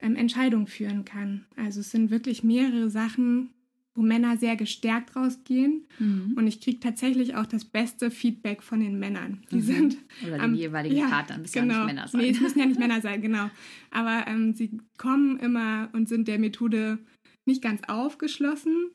ähm, 0.00 0.16
Entscheidung 0.16 0.66
führen 0.66 1.04
kann. 1.04 1.44
Also 1.56 1.80
es 1.80 1.90
sind 1.90 2.10
wirklich 2.10 2.42
mehrere 2.42 2.90
Sachen, 2.90 3.50
wo 3.94 4.02
Männer 4.02 4.36
sehr 4.36 4.56
gestärkt 4.56 5.16
rausgehen. 5.16 5.86
Mhm. 5.98 6.34
Und 6.36 6.46
ich 6.46 6.60
kriege 6.60 6.80
tatsächlich 6.80 7.34
auch 7.34 7.46
das 7.46 7.64
beste 7.64 8.10
Feedback 8.10 8.62
von 8.62 8.80
den 8.80 8.98
Männern. 8.98 9.42
Die 9.50 9.56
mhm. 9.56 9.62
sind 9.62 9.96
oder 10.26 10.38
den 10.38 10.54
jeweiligen 10.54 10.96
ja, 10.96 11.08
Partnern, 11.08 11.42
müssen 11.42 11.60
genau. 11.60 11.74
ja 11.74 11.80
nicht 11.80 11.94
Männer 11.94 12.08
sein. 12.08 12.20
Nee, 12.20 12.30
es 12.30 12.40
müssen 12.40 12.58
ja 12.58 12.66
nicht 12.66 12.80
Männer 12.80 13.00
sein, 13.00 13.20
genau. 13.20 13.50
Aber 13.90 14.24
ähm, 14.26 14.54
sie 14.54 14.78
kommen 14.96 15.38
immer 15.38 15.88
und 15.92 16.08
sind 16.08 16.28
der 16.28 16.38
Methode 16.38 16.98
nicht 17.46 17.62
ganz 17.62 17.80
aufgeschlossen. 17.88 18.90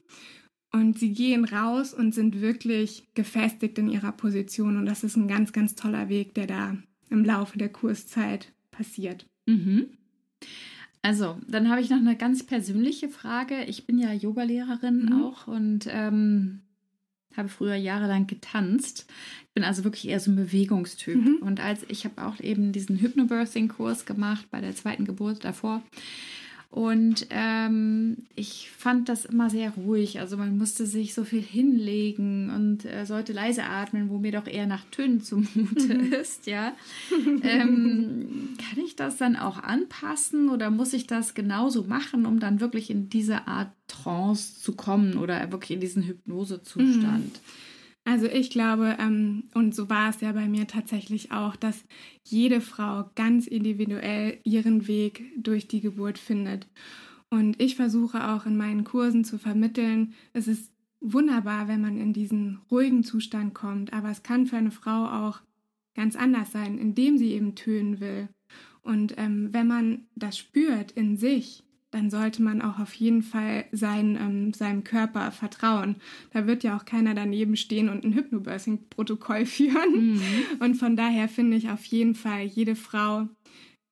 Und 0.76 1.00
sie 1.00 1.14
gehen 1.14 1.46
raus 1.46 1.94
und 1.94 2.14
sind 2.14 2.42
wirklich 2.42 3.08
gefestigt 3.14 3.78
in 3.78 3.88
ihrer 3.88 4.12
Position. 4.12 4.76
Und 4.76 4.86
das 4.86 5.06
ist 5.06 5.16
ein 5.16 5.30
ganz, 5.30 5.54
ganz 5.54 5.76
toller 5.76 6.10
Weg, 6.10 6.34
der 6.34 6.48
da 6.48 6.76
im 7.10 7.24
Laufe 7.24 7.58
der 7.58 7.70
Kurszeit 7.70 8.52
passiert. 8.72 9.26
Mhm. 9.46 9.86
Also, 11.02 11.38
dann 11.48 11.70
habe 11.70 11.80
ich 11.80 11.90
noch 11.90 12.00
eine 12.00 12.18
ganz 12.18 12.44
persönliche 12.44 13.08
Frage. 13.08 13.64
Ich 13.64 13.86
bin 13.86 13.98
ja 13.98 14.12
Yogalehrerin 14.12 15.06
mhm. 15.06 15.24
auch 15.24 15.48
und 15.48 15.88
ähm, 15.90 16.60
habe 17.38 17.48
früher 17.48 17.76
jahrelang 17.76 18.28
getanzt. 18.28 19.06
Ich 19.48 19.54
bin 19.54 19.64
also 19.64 19.86
wirklich 19.86 20.10
eher 20.10 20.20
so 20.20 20.30
ein 20.30 20.36
Bewegungstyp. 20.36 21.16
Mhm. 21.16 21.38
Und 21.38 21.62
als 21.62 21.86
ich 21.88 22.04
habe 22.04 22.26
auch 22.26 22.42
eben 22.42 22.74
diesen 22.74 23.00
Hypnobirthing-Kurs 23.00 24.06
gemacht 24.06 24.48
bei 24.52 24.60
der 24.60 24.76
zweiten 24.76 25.06
Geburt 25.06 25.46
davor. 25.46 25.82
Und 26.76 27.28
ähm, 27.30 28.18
ich 28.36 28.70
fand 28.70 29.08
das 29.08 29.24
immer 29.24 29.50
sehr 29.50 29.70
ruhig. 29.78 30.20
Also 30.20 30.36
man 30.36 30.58
musste 30.58 30.86
sich 30.86 31.14
so 31.14 31.24
viel 31.24 31.42
hinlegen 31.42 32.50
und 32.50 32.84
äh, 32.84 33.06
sollte 33.06 33.32
leise 33.32 33.64
atmen, 33.64 34.10
wo 34.10 34.18
mir 34.18 34.34
doch 34.34 34.46
eher 34.46 34.68
nach 34.68 34.84
Tönen 34.92 35.22
zumute 35.22 35.98
mhm. 35.98 36.12
ist, 36.22 36.48
ja. 36.48 36.74
ähm, 37.44 38.58
kann 38.58 38.84
ich 38.84 38.98
das 38.98 39.16
dann 39.16 39.38
auch 39.38 39.64
anpassen 39.64 40.50
oder 40.50 40.70
muss 40.70 40.92
ich 40.92 41.08
das 41.08 41.34
genauso 41.34 41.84
machen, 41.84 42.26
um 42.26 42.42
dann 42.42 42.60
wirklich 42.60 42.90
in 42.90 43.08
diese 43.08 43.48
Art 43.48 43.72
Trance 43.88 44.60
zu 44.60 44.74
kommen 44.74 45.16
oder 45.16 45.50
wirklich 45.54 45.72
in 45.72 45.80
diesen 45.80 46.04
Hypnosezustand? 46.04 47.24
Mhm. 47.24 47.75
Also 48.06 48.28
ich 48.28 48.52
glaube, 48.52 48.98
ähm, 49.00 49.50
und 49.56 49.74
so 49.74 49.90
war 49.90 50.10
es 50.10 50.22
ja 50.22 50.32
bei 50.32 50.48
mir 50.48 50.68
tatsächlich 50.68 51.32
auch, 51.32 51.56
dass 51.56 51.84
jede 52.24 52.62
Frau 52.62 53.10
ganz 53.16 53.48
individuell 53.48 54.38
ihren 54.44 54.88
Weg 54.88 55.24
durch 55.36 55.68
die 55.68 55.82
Geburt 55.82 56.20
findet. 56.20 56.68
Und 57.32 57.60
ich 57.60 57.76
versuche 57.76 58.30
auch 58.30 58.46
in 58.46 58.58
meinen 58.58 58.84
Kursen 58.84 59.26
zu 59.26 59.40
vermitteln, 59.40 60.14
es 60.34 60.48
ist 60.48 60.72
wunderbar, 61.02 61.68
wenn 61.68 61.82
man 61.82 61.98
in 61.98 62.14
diesen 62.14 62.60
ruhigen 62.70 63.04
Zustand 63.04 63.56
kommt, 63.56 63.92
aber 63.92 64.12
es 64.12 64.22
kann 64.22 64.46
für 64.46 64.58
eine 64.58 64.72
Frau 64.72 65.06
auch 65.06 65.42
ganz 65.96 66.16
anders 66.16 66.52
sein, 66.52 66.78
indem 66.78 67.18
sie 67.18 67.32
eben 67.32 67.56
tönen 67.56 68.00
will. 68.00 68.30
Und 68.84 69.16
ähm, 69.18 69.52
wenn 69.52 69.68
man 69.68 70.06
das 70.16 70.38
spürt 70.38 70.92
in 70.92 71.18
sich, 71.18 71.65
dann 71.96 72.10
sollte 72.10 72.44
man 72.44 72.62
auch 72.62 72.80
auf 72.80 72.94
jeden 72.94 73.24
Fall 73.24 73.64
sein, 73.72 74.18
ähm, 74.20 74.54
seinem 74.54 74.84
Körper 74.84 75.32
vertrauen. 75.32 75.96
Da 76.32 76.46
wird 76.46 76.62
ja 76.64 76.76
auch 76.76 76.84
keiner 76.84 77.14
daneben 77.14 77.56
stehen 77.56 77.88
und 77.88 78.04
ein 78.04 78.14
Hypnobirthing-Protokoll 78.14 79.46
führen. 79.46 80.16
Mhm. 80.16 80.22
Und 80.60 80.76
von 80.76 80.98
daher 80.98 81.30
finde 81.30 81.56
ich 81.56 81.70
auf 81.70 81.86
jeden 81.86 82.14
Fall, 82.14 82.44
jede 82.44 82.76
Frau, 82.76 83.30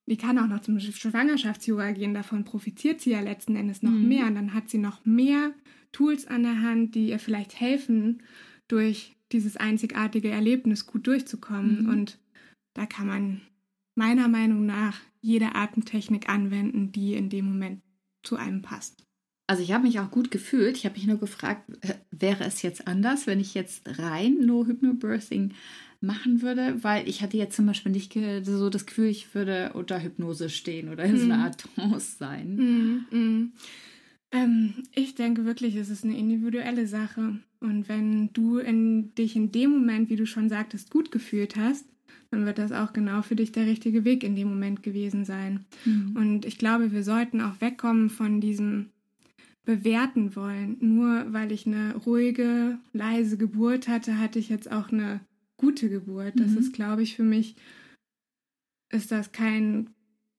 die 0.05 0.17
kann 0.17 0.37
auch 0.37 0.47
noch 0.47 0.59
zum 0.59 0.81
Schwangerschafts-Yoga 0.81 1.91
gehen, 1.91 2.13
davon 2.13 2.43
profitiert 2.43 2.99
sie 2.99 3.11
ja 3.11 3.21
letzten 3.21 3.55
Endes 3.55 3.83
noch 3.83 3.91
mhm. 3.91 4.09
mehr. 4.09 4.27
Und 4.27 4.35
dann 4.35 4.53
hat 4.53 4.69
sie 4.69 4.79
noch 4.79 5.05
mehr 5.05 5.53
Tools 5.93 6.27
an 6.27 6.43
der 6.43 6.61
Hand, 6.61 6.95
die 6.95 7.07
ihr 7.07 7.19
vielleicht 7.19 7.57
helfen, 7.57 8.21
durch 8.67 9.15
dieses 9.31 9.55
einzigartige 9.55 10.29
Erlebnis 10.29 10.87
gut 10.87 11.07
durchzukommen. 11.07 11.83
Mhm. 11.83 11.89
Und 11.89 12.19
da 12.73 12.85
kann 12.85 13.07
man 13.07 13.41
meiner 13.95 14.27
Meinung 14.27 14.65
nach 14.65 14.99
jede 15.21 15.55
Atemtechnik 15.55 16.27
anwenden, 16.27 16.91
die 16.91 17.13
in 17.13 17.29
dem 17.29 17.45
Moment 17.45 17.81
zu 18.23 18.35
einem 18.35 18.61
passt. 18.61 19.05
Also 19.47 19.61
ich 19.61 19.73
habe 19.73 19.85
mich 19.85 19.99
auch 19.99 20.09
gut 20.09 20.31
gefühlt. 20.31 20.77
Ich 20.77 20.85
habe 20.85 20.95
mich 20.95 21.05
nur 21.05 21.19
gefragt, 21.19 21.69
äh, 21.81 21.95
wäre 22.11 22.43
es 22.45 22.61
jetzt 22.61 22.87
anders, 22.87 23.27
wenn 23.27 23.39
ich 23.39 23.53
jetzt 23.53 23.83
rein 23.99 24.37
nur 24.45 24.67
Hypnobirthing 24.67 25.53
machen 26.03 26.41
würde? 26.41 26.83
Weil 26.83 27.07
ich 27.07 27.21
hatte 27.21 27.37
jetzt 27.37 27.55
zum 27.55 27.65
Beispiel 27.65 27.91
nicht 27.91 28.13
so 28.43 28.69
das 28.69 28.85
Gefühl, 28.85 29.07
ich 29.07 29.33
würde 29.33 29.71
unter 29.73 30.01
Hypnose 30.01 30.49
stehen 30.49 30.89
oder 30.89 31.05
in 31.05 31.17
so 31.17 31.25
einer 31.25 31.37
mhm. 31.37 31.43
Art 31.43 31.59
Trance 31.75 32.17
sein. 32.17 32.55
Mm, 32.55 33.15
mm. 33.15 33.53
Ähm, 34.31 34.73
ich 34.93 35.15
denke 35.15 35.45
wirklich, 35.45 35.75
es 35.75 35.89
ist 35.89 36.03
eine 36.03 36.17
individuelle 36.17 36.87
Sache. 36.87 37.39
Und 37.59 37.87
wenn 37.87 38.31
du 38.33 38.57
in, 38.57 39.15
dich 39.15 39.35
in 39.35 39.51
dem 39.51 39.71
Moment, 39.71 40.09
wie 40.09 40.17
du 40.17 40.25
schon 40.25 40.49
sagtest, 40.49 40.91
gut 40.91 41.11
gefühlt 41.11 41.55
hast, 41.55 41.85
dann 42.33 42.47
wird 42.47 42.57
das 42.57 42.71
auch 42.71 42.93
genau 42.93 43.21
für 43.21 43.35
dich 43.35 43.51
der 43.51 43.67
richtige 43.67 44.05
Weg 44.05 44.23
in 44.23 44.35
dem 44.35 44.49
Moment 44.49 44.81
gewesen 44.81 45.23
sein. 45.23 45.65
Mhm. 45.85 46.15
Und 46.15 46.45
ich 46.45 46.57
glaube, 46.57 46.91
wir 46.91 47.03
sollten 47.03 47.41
auch 47.41 47.61
wegkommen 47.61 48.09
von 48.09 48.41
diesem 48.41 48.89
bewerten 49.65 50.35
wollen. 50.35 50.77
Nur 50.79 51.31
weil 51.31 51.51
ich 51.51 51.67
eine 51.67 51.95
ruhige, 51.95 52.79
leise 52.91 53.37
Geburt 53.37 53.87
hatte, 53.87 54.17
hatte 54.17 54.39
ich 54.39 54.49
jetzt 54.49 54.71
auch 54.71 54.91
eine 54.91 55.19
gute 55.57 55.89
Geburt. 55.89 56.33
Das 56.39 56.51
mhm. 56.51 56.57
ist, 56.57 56.73
glaube 56.73 57.03
ich, 57.03 57.15
für 57.15 57.23
mich 57.23 57.55
ist 58.91 59.11
das 59.11 59.31
kein 59.31 59.91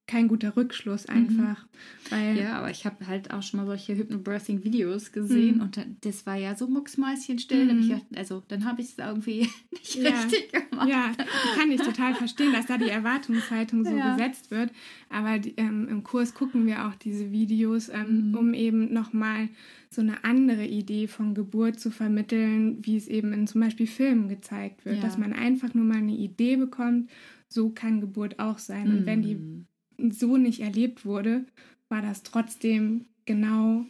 kein 0.06 0.28
guter 0.28 0.54
Rückschluss 0.56 1.08
mhm. 1.08 1.14
einfach. 1.14 1.64
Mhm. 1.64 2.10
Weil 2.10 2.38
ja, 2.38 2.58
aber 2.58 2.70
ich 2.70 2.84
habe 2.84 3.06
halt 3.06 3.32
auch 3.32 3.42
schon 3.42 3.60
mal 3.60 3.66
solche 3.66 3.96
Hypnobirthing-Videos 3.96 5.12
gesehen 5.12 5.56
mhm. 5.56 5.60
und 5.62 5.86
das 6.02 6.26
war 6.26 6.36
ja 6.36 6.54
so 6.54 6.68
mucksmäuschenstill. 6.68 7.72
Mhm. 7.72 7.82
Gedacht, 7.82 8.06
also 8.14 8.42
dann 8.48 8.66
habe 8.66 8.82
ich 8.82 8.88
es 8.88 8.98
irgendwie 8.98 9.48
nicht 9.70 9.94
ja. 9.94 10.10
richtig 10.10 10.52
gemacht. 10.52 10.88
Ja, 10.88 11.12
kann 11.56 11.70
ich 11.70 11.80
total 11.80 12.14
verstehen, 12.14 12.52
dass 12.52 12.66
da 12.66 12.76
die 12.76 12.90
Erwartungshaltung 12.90 13.84
so 13.84 13.90
ja. 13.96 14.14
gesetzt 14.14 14.50
wird. 14.50 14.70
Aber 15.08 15.38
die, 15.38 15.54
ähm, 15.56 15.88
im 15.88 16.04
Kurs 16.04 16.34
gucken 16.34 16.66
wir 16.66 16.86
auch 16.86 16.94
diese 16.96 17.32
Videos, 17.32 17.88
ähm, 17.88 18.30
mhm. 18.30 18.34
um 18.34 18.54
eben 18.54 18.92
nochmal 18.92 19.48
so 19.88 20.02
eine 20.02 20.22
andere 20.24 20.66
Idee 20.66 21.06
von 21.06 21.34
Geburt 21.34 21.80
zu 21.80 21.90
vermitteln, 21.90 22.84
wie 22.84 22.96
es 22.96 23.08
eben 23.08 23.32
in 23.32 23.46
zum 23.46 23.62
Beispiel 23.62 23.86
Filmen 23.86 24.28
gezeigt 24.28 24.84
wird. 24.84 24.96
Ja. 24.96 25.02
Dass 25.02 25.16
man 25.16 25.32
einfach 25.32 25.72
nur 25.72 25.84
mal 25.84 25.98
eine 25.98 26.16
Idee 26.16 26.56
bekommt, 26.56 27.10
so 27.48 27.70
kann 27.70 28.00
Geburt 28.00 28.38
auch 28.38 28.58
sein. 28.58 28.88
Und 28.88 29.06
wenn 29.06 29.22
die 29.22 29.36
mhm 29.36 29.66
so 30.11 30.37
nicht 30.37 30.61
erlebt 30.61 31.04
wurde, 31.04 31.44
war 31.88 32.02
das 32.02 32.22
trotzdem 32.22 33.07
genau 33.24 33.85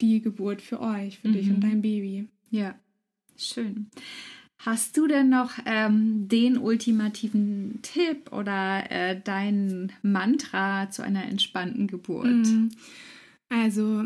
die 0.00 0.20
Geburt 0.20 0.62
für 0.62 0.80
euch, 0.80 1.18
für 1.18 1.28
mhm. 1.28 1.32
dich 1.32 1.48
und 1.48 1.56
mhm. 1.58 1.60
dein 1.60 1.82
Baby. 1.82 2.28
Ja, 2.50 2.74
schön. 3.36 3.88
Hast 4.58 4.96
du 4.96 5.08
denn 5.08 5.28
noch 5.28 5.58
ähm, 5.66 6.28
den 6.28 6.56
ultimativen 6.56 7.80
Tipp 7.82 8.32
oder 8.32 8.90
äh, 8.90 9.20
dein 9.20 9.92
Mantra 10.02 10.88
zu 10.90 11.02
einer 11.02 11.24
entspannten 11.24 11.88
Geburt? 11.88 12.26
Mhm. 12.26 12.70
Also 13.48 14.04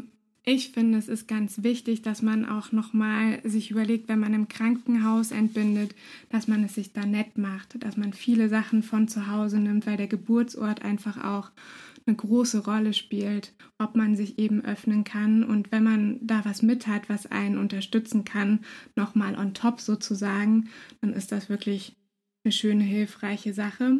ich 0.49 0.71
finde, 0.71 0.97
es 0.97 1.09
ist 1.09 1.27
ganz 1.27 1.65
wichtig, 1.65 2.03
dass 2.03 2.23
man 2.23 2.49
auch 2.49 2.71
nochmal 2.71 3.41
sich 3.43 3.73
überlegt, 3.73 4.09
wenn 4.09 4.21
man 4.21 4.33
im 4.33 4.47
Krankenhaus 4.47 5.33
entbindet, 5.33 5.93
dass 6.31 6.47
man 6.47 6.63
es 6.63 6.77
sich 6.77 6.93
da 6.93 7.05
nett 7.05 7.37
macht, 7.37 7.83
dass 7.83 7.97
man 7.97 8.13
viele 8.13 8.49
Sachen 8.49 8.85
von 8.85 9.09
zu 9.09 9.27
Hause 9.27 9.59
nimmt, 9.59 9.87
weil 9.89 9.97
der 9.97 10.07
Geburtsort 10.07 10.83
einfach 10.83 11.23
auch 11.25 11.51
eine 12.07 12.15
große 12.15 12.65
Rolle 12.65 12.95
spielt, 12.95 13.55
ob 13.79 13.97
man 13.97 14.15
sich 14.15 14.39
eben 14.39 14.65
öffnen 14.65 15.03
kann 15.03 15.43
und 15.43 15.73
wenn 15.73 15.83
man 15.83 16.25
da 16.25 16.45
was 16.45 16.63
mit 16.63 16.87
hat, 16.87 17.09
was 17.09 17.27
einen 17.27 17.59
unterstützen 17.59 18.25
kann, 18.25 18.61
nochmal 18.95 19.37
on 19.37 19.53
top 19.53 19.81
sozusagen, 19.81 20.69
dann 21.01 21.13
ist 21.13 21.33
das 21.33 21.49
wirklich 21.49 21.97
eine 22.45 22.53
schöne, 22.53 22.85
hilfreiche 22.85 23.53
Sache. 23.53 23.99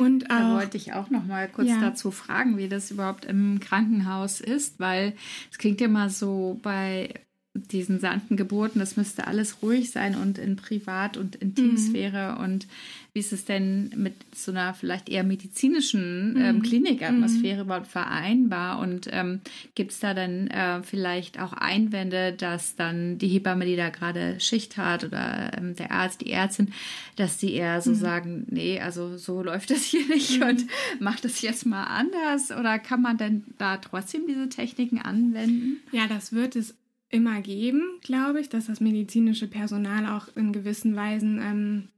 Und 0.00 0.30
auch, 0.30 0.38
da 0.38 0.54
wollte 0.54 0.78
ich 0.78 0.94
auch 0.94 1.10
noch 1.10 1.26
mal 1.26 1.46
kurz 1.46 1.68
ja. 1.68 1.78
dazu 1.78 2.10
fragen, 2.10 2.56
wie 2.56 2.70
das 2.70 2.90
überhaupt 2.90 3.26
im 3.26 3.60
Krankenhaus 3.60 4.40
ist, 4.40 4.80
weil 4.80 5.14
es 5.50 5.58
klingt 5.58 5.78
ja 5.80 5.88
mal 5.88 6.08
so 6.08 6.58
bei 6.62 7.12
diesen 7.52 7.98
sanften 7.98 8.36
Geburten, 8.36 8.78
das 8.78 8.96
müsste 8.96 9.26
alles 9.26 9.60
ruhig 9.60 9.90
sein 9.90 10.14
und 10.14 10.38
in 10.38 10.54
Privat- 10.54 11.16
und 11.16 11.34
Intimsphäre. 11.34 12.36
Mhm. 12.36 12.44
Und 12.44 12.66
wie 13.12 13.18
ist 13.18 13.32
es 13.32 13.44
denn 13.44 13.90
mit 13.96 14.14
so 14.32 14.52
einer 14.52 14.72
vielleicht 14.72 15.08
eher 15.08 15.24
medizinischen 15.24 16.36
ähm, 16.38 16.56
mhm. 16.56 16.62
Klinikatmosphäre 16.62 17.56
mhm. 17.56 17.64
überhaupt 17.64 17.88
vereinbar? 17.88 18.78
Und 18.78 19.08
ähm, 19.10 19.40
gibt 19.74 19.90
es 19.90 19.98
da 19.98 20.14
dann 20.14 20.46
äh, 20.46 20.84
vielleicht 20.84 21.40
auch 21.40 21.52
Einwände, 21.52 22.32
dass 22.32 22.76
dann 22.76 23.18
die 23.18 23.26
Hebamme, 23.26 23.66
die 23.66 23.74
da 23.74 23.88
gerade 23.88 24.38
Schicht 24.38 24.76
hat 24.76 25.02
oder 25.02 25.50
ähm, 25.58 25.74
der 25.74 25.90
Arzt, 25.90 26.20
die 26.20 26.30
Ärztin, 26.30 26.72
dass 27.16 27.36
die 27.36 27.54
eher 27.54 27.80
so 27.80 27.90
mhm. 27.90 27.96
sagen, 27.96 28.46
nee, 28.48 28.78
also 28.78 29.16
so 29.16 29.42
läuft 29.42 29.70
das 29.70 29.82
hier 29.82 30.06
nicht 30.06 30.38
mhm. 30.38 30.46
und 30.46 30.66
macht 31.00 31.24
das 31.24 31.42
jetzt 31.42 31.66
mal 31.66 31.84
anders? 31.84 32.52
Oder 32.52 32.78
kann 32.78 33.02
man 33.02 33.16
denn 33.16 33.42
da 33.58 33.78
trotzdem 33.78 34.28
diese 34.28 34.48
Techniken 34.48 35.00
anwenden? 35.00 35.80
Ja, 35.90 36.06
das 36.06 36.32
wird 36.32 36.54
es 36.54 36.76
immer 37.10 37.42
geben, 37.42 37.82
glaube 38.02 38.40
ich, 38.40 38.48
dass 38.48 38.66
das 38.66 38.80
medizinische 38.80 39.48
Personal 39.48 40.06
auch 40.06 40.28
in 40.36 40.52
gewissen 40.52 40.96
Weisen 40.96 41.40
ähm, 41.42 41.88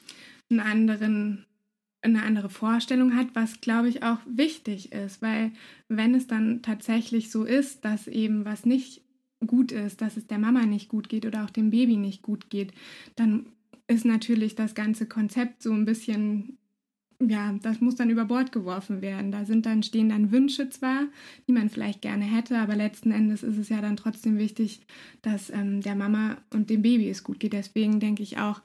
einen 0.51 0.61
anderen, 0.61 1.47
eine 2.01 2.23
andere 2.23 2.51
Vorstellung 2.51 3.15
hat, 3.15 3.29
was, 3.35 3.61
glaube 3.61 3.89
ich, 3.89 4.03
auch 4.03 4.19
wichtig 4.27 4.93
ist, 4.93 5.23
weil 5.23 5.53
wenn 5.89 6.15
es 6.15 6.27
dann 6.27 6.63
tatsächlich 6.63 7.31
so 7.31 7.45
ist, 7.45 7.85
dass 7.85 8.09
eben 8.09 8.45
was 8.45 8.65
nicht 8.65 9.03
gut 9.47 9.73
ist, 9.73 10.01
dass 10.01 10.17
es 10.17 10.27
der 10.27 10.39
Mama 10.39 10.67
nicht 10.67 10.89
gut 10.89 11.09
geht 11.09 11.27
oder 11.27 11.45
auch 11.45 11.51
dem 11.51 11.71
Baby 11.71 11.97
nicht 11.97 12.23
gut 12.23 12.49
geht, 12.49 12.73
dann 13.17 13.47
ist 13.87 14.05
natürlich 14.05 14.55
das 14.55 14.75
ganze 14.75 15.07
Konzept 15.07 15.63
so 15.63 15.73
ein 15.73 15.85
bisschen 15.85 16.59
ja, 17.29 17.55
das 17.63 17.81
muss 17.81 17.97
dann 17.97 18.11
über 18.11 18.25
Bord 18.25 18.53
geworfen 18.53 19.03
werden. 19.03 19.33
Da 19.33 19.45
sind 19.45 19.67
dann, 19.67 19.83
stehen 19.83 20.09
dann 20.09 20.33
Wünsche 20.33 20.69
zwar, 20.71 21.07
die 21.47 21.53
man 21.53 21.71
vielleicht 21.71 22.03
gerne 22.03 22.25
hätte, 22.25 22.59
aber 22.59 22.77
letzten 22.77 23.11
Endes 23.11 23.43
ist 23.43 23.59
es 23.59 23.69
ja 23.69 23.81
dann 23.81 23.97
trotzdem 23.97 24.39
wichtig, 24.39 24.81
dass 25.23 25.51
ähm, 25.51 25.81
der 25.81 25.95
Mama 25.95 26.37
und 26.51 26.71
dem 26.71 26.83
Baby 26.83 27.09
es 27.09 27.25
gut 27.25 27.41
geht. 27.41 27.53
Deswegen 27.53 28.01
denke 28.01 28.23
ich 28.23 28.39
auch, 28.39 28.61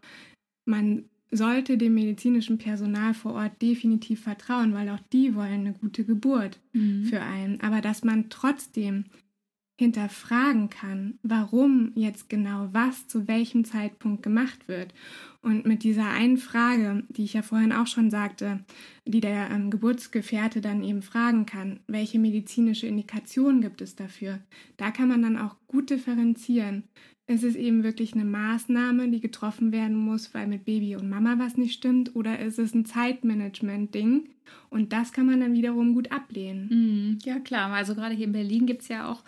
man 0.66 1.06
sollte 1.32 1.78
dem 1.78 1.94
medizinischen 1.94 2.58
Personal 2.58 3.14
vor 3.14 3.34
Ort 3.34 3.62
definitiv 3.62 4.22
vertrauen, 4.22 4.74
weil 4.74 4.90
auch 4.90 5.02
die 5.12 5.36
wollen 5.36 5.62
eine 5.62 5.74
gute 5.74 6.06
Geburt 6.06 6.60
mhm. 6.74 7.04
für 7.06 7.22
einen. 7.22 7.60
Aber 7.62 7.82
dass 7.82 8.04
man 8.04 8.30
trotzdem 8.30 9.06
hinterfragen 9.78 10.70
kann, 10.70 11.20
warum 11.22 11.92
jetzt 11.96 12.30
genau 12.30 12.70
was 12.72 13.08
zu 13.08 13.28
welchem 13.28 13.64
Zeitpunkt 13.64 14.24
gemacht 14.24 14.68
wird. 14.68 14.94
Und 15.42 15.66
mit 15.66 15.84
dieser 15.84 16.10
einen 16.10 16.38
Frage, 16.38 17.04
die 17.10 17.24
ich 17.24 17.34
ja 17.34 17.44
vorhin 17.44 17.72
auch 17.72 17.88
schon 17.88 18.10
sagte, 18.10 18.60
die 19.06 19.22
der 19.22 19.50
ähm, 19.52 19.70
Geburtsgefährte 19.70 20.62
dann 20.62 20.84
eben 20.84 21.04
fragen 21.04 21.46
kann, 21.46 21.80
welche 21.88 22.18
medizinische 22.18 22.88
Indikation 22.88 23.62
gibt 23.62 23.82
es 23.82 23.96
dafür, 23.96 24.40
da 24.78 24.90
kann 24.90 25.08
man 25.08 25.22
dann 25.22 25.38
auch 25.38 25.56
gut 25.68 25.92
differenzieren. 25.92 26.84
Ist 27.28 27.44
es 27.44 27.56
eben 27.56 27.84
wirklich 27.84 28.14
eine 28.14 28.26
Maßnahme, 28.26 29.10
die 29.10 29.20
getroffen 29.20 29.72
werden 29.72 29.98
muss, 29.98 30.34
weil 30.34 30.48
mit 30.48 30.66
Baby 30.66 30.96
und 30.96 31.10
Mama 31.10 31.36
was 31.38 31.58
nicht 31.58 31.74
stimmt, 31.74 32.16
oder 32.16 32.40
ist 32.40 32.58
es 32.58 32.74
ein 32.74 32.86
Zeitmanagement-Ding? 32.86 34.30
Und 34.70 34.94
das 34.94 35.12
kann 35.12 35.26
man 35.26 35.42
dann 35.42 35.54
wiederum 35.54 35.94
gut 35.94 36.12
ablehnen. 36.12 36.70
Mhm. 36.70 37.20
Ja, 37.24 37.40
klar. 37.40 37.72
Also 37.74 37.96
gerade 37.96 38.16
hier 38.16 38.28
in 38.28 38.32
Berlin 38.32 38.66
gibt 38.66 38.82
es 38.82 38.88
ja 38.88 39.10
auch 39.10 39.24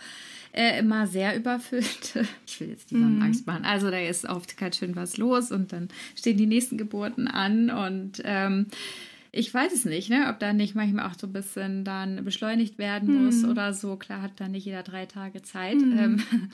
äh, 0.52 0.80
immer 0.80 1.08
sehr 1.08 1.36
überfüllt. 1.36 2.14
Ich 2.46 2.60
will 2.60 2.70
jetzt 2.70 2.92
niemandem 2.92 3.20
mm. 3.20 3.24
Angst 3.24 3.48
machen. 3.48 3.64
Also 3.64 3.92
da 3.92 4.00
ist 4.00 4.28
oft 4.28 4.58
ganz 4.58 4.78
schön 4.78 4.96
was 4.96 5.18
los 5.18 5.52
und 5.52 5.72
dann 5.72 5.88
stehen 6.16 6.38
die 6.38 6.48
nächsten 6.48 6.78
Geburten 6.78 7.28
an 7.28 7.70
und 7.70 8.22
ähm, 8.26 8.68
ich 9.32 9.54
weiß 9.54 9.72
es 9.72 9.86
nicht, 9.86 10.10
ne, 10.10 10.28
ob 10.30 10.40
da 10.40 10.54
nicht 10.54 10.74
manchmal 10.74 11.08
auch 11.08 11.14
so 11.18 11.28
ein 11.28 11.34
bisschen 11.34 11.84
dann 11.84 12.24
beschleunigt 12.26 12.80
werden 12.80 13.24
muss 13.24 13.44
hm. 13.44 13.52
oder 13.52 13.74
so. 13.74 13.96
Klar 13.96 14.24
hat 14.24 14.40
dann 14.40 14.52
nicht 14.52 14.66
jeder 14.66 14.84
drei 14.84 15.06
Tage 15.06 15.44
Zeit. 15.44 15.76
Hm. 15.76 15.98
Ähm, 15.98 16.50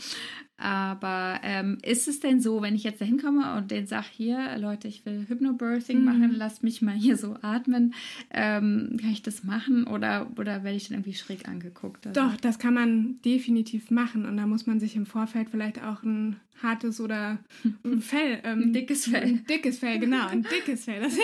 aber 0.57 1.39
ähm, 1.43 1.77
ist 1.83 2.07
es 2.07 2.21
denn 2.21 2.39
so, 2.39 2.61
wenn 2.61 2.75
ich 2.75 2.83
jetzt 2.83 3.01
da 3.01 3.05
hinkomme 3.05 3.55
und 3.57 3.71
den 3.71 3.87
sage, 3.87 4.07
hier, 4.11 4.57
Leute, 4.57 4.87
ich 4.87 5.05
will 5.05 5.25
Hypnobirthing 5.27 5.97
hm. 5.97 6.05
machen, 6.05 6.31
lasst 6.33 6.63
mich 6.63 6.81
mal 6.81 6.95
hier 6.95 7.17
so 7.17 7.35
atmen, 7.41 7.93
ähm, 8.31 8.97
kann 8.99 9.11
ich 9.11 9.21
das 9.21 9.43
machen 9.43 9.85
oder, 9.85 10.31
oder 10.37 10.63
werde 10.63 10.77
ich 10.77 10.87
dann 10.87 10.97
irgendwie 10.97 11.13
schräg 11.13 11.47
angeguckt? 11.47 12.07
Also? 12.07 12.21
Doch, 12.21 12.37
das 12.37 12.57
kann 12.57 12.73
man 12.73 13.21
definitiv 13.23 13.91
machen 13.91 14.25
und 14.25 14.37
da 14.37 14.47
muss 14.47 14.65
man 14.65 14.79
sich 14.79 14.95
im 14.95 15.05
Vorfeld 15.05 15.49
vielleicht 15.49 15.83
auch 15.83 16.03
ein 16.03 16.37
hartes 16.63 17.01
oder 17.01 17.39
ein 17.83 17.99
Fell, 18.01 18.39
ähm, 18.43 18.63
ein 18.63 18.73
dickes 18.73 19.07
Fell. 19.07 19.23
Ein 19.23 19.45
dickes 19.45 19.79
Fell, 19.79 19.99
genau, 19.99 20.27
ein 20.27 20.43
dickes 20.51 20.85
Fell, 20.85 21.01
das 21.01 21.13
ist 21.13 21.21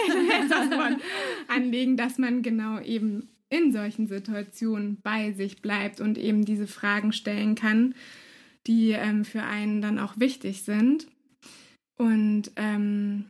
das 0.49 0.69
Wort, 0.71 0.97
anlegen, 1.47 1.95
dass 1.95 2.17
man 2.17 2.41
genau 2.41 2.81
eben 2.81 3.29
in 3.49 3.71
solchen 3.71 4.07
Situationen 4.07 4.97
bei 5.03 5.33
sich 5.33 5.61
bleibt 5.61 6.01
und 6.01 6.17
eben 6.17 6.45
diese 6.45 6.67
Fragen 6.67 7.11
stellen 7.11 7.55
kann, 7.55 7.95
die 8.67 8.91
ähm, 8.91 9.25
für 9.25 9.43
einen 9.43 9.81
dann 9.81 9.99
auch 9.99 10.19
wichtig 10.19 10.63
sind. 10.63 11.07
Und 11.97 12.51
ähm, 12.55 13.25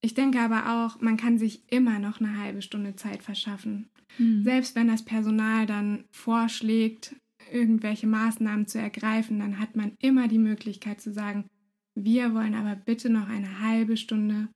ich 0.00 0.14
denke 0.14 0.40
aber 0.40 0.84
auch, 0.84 1.00
man 1.00 1.16
kann 1.16 1.38
sich 1.38 1.62
immer 1.70 1.98
noch 1.98 2.20
eine 2.20 2.38
halbe 2.38 2.62
Stunde 2.62 2.96
Zeit 2.96 3.22
verschaffen. 3.22 3.88
Mhm. 4.18 4.44
Selbst 4.44 4.74
wenn 4.76 4.88
das 4.88 5.04
Personal 5.04 5.66
dann 5.66 6.04
vorschlägt, 6.10 7.16
irgendwelche 7.52 8.06
Maßnahmen 8.06 8.66
zu 8.66 8.78
ergreifen, 8.78 9.38
dann 9.38 9.58
hat 9.58 9.76
man 9.76 9.92
immer 10.00 10.28
die 10.28 10.38
Möglichkeit 10.38 11.00
zu 11.00 11.12
sagen, 11.12 11.46
wir 11.94 12.34
wollen 12.34 12.54
aber 12.54 12.74
bitte 12.74 13.08
noch 13.08 13.28
eine 13.28 13.60
halbe 13.60 13.96
Stunde 13.96 14.48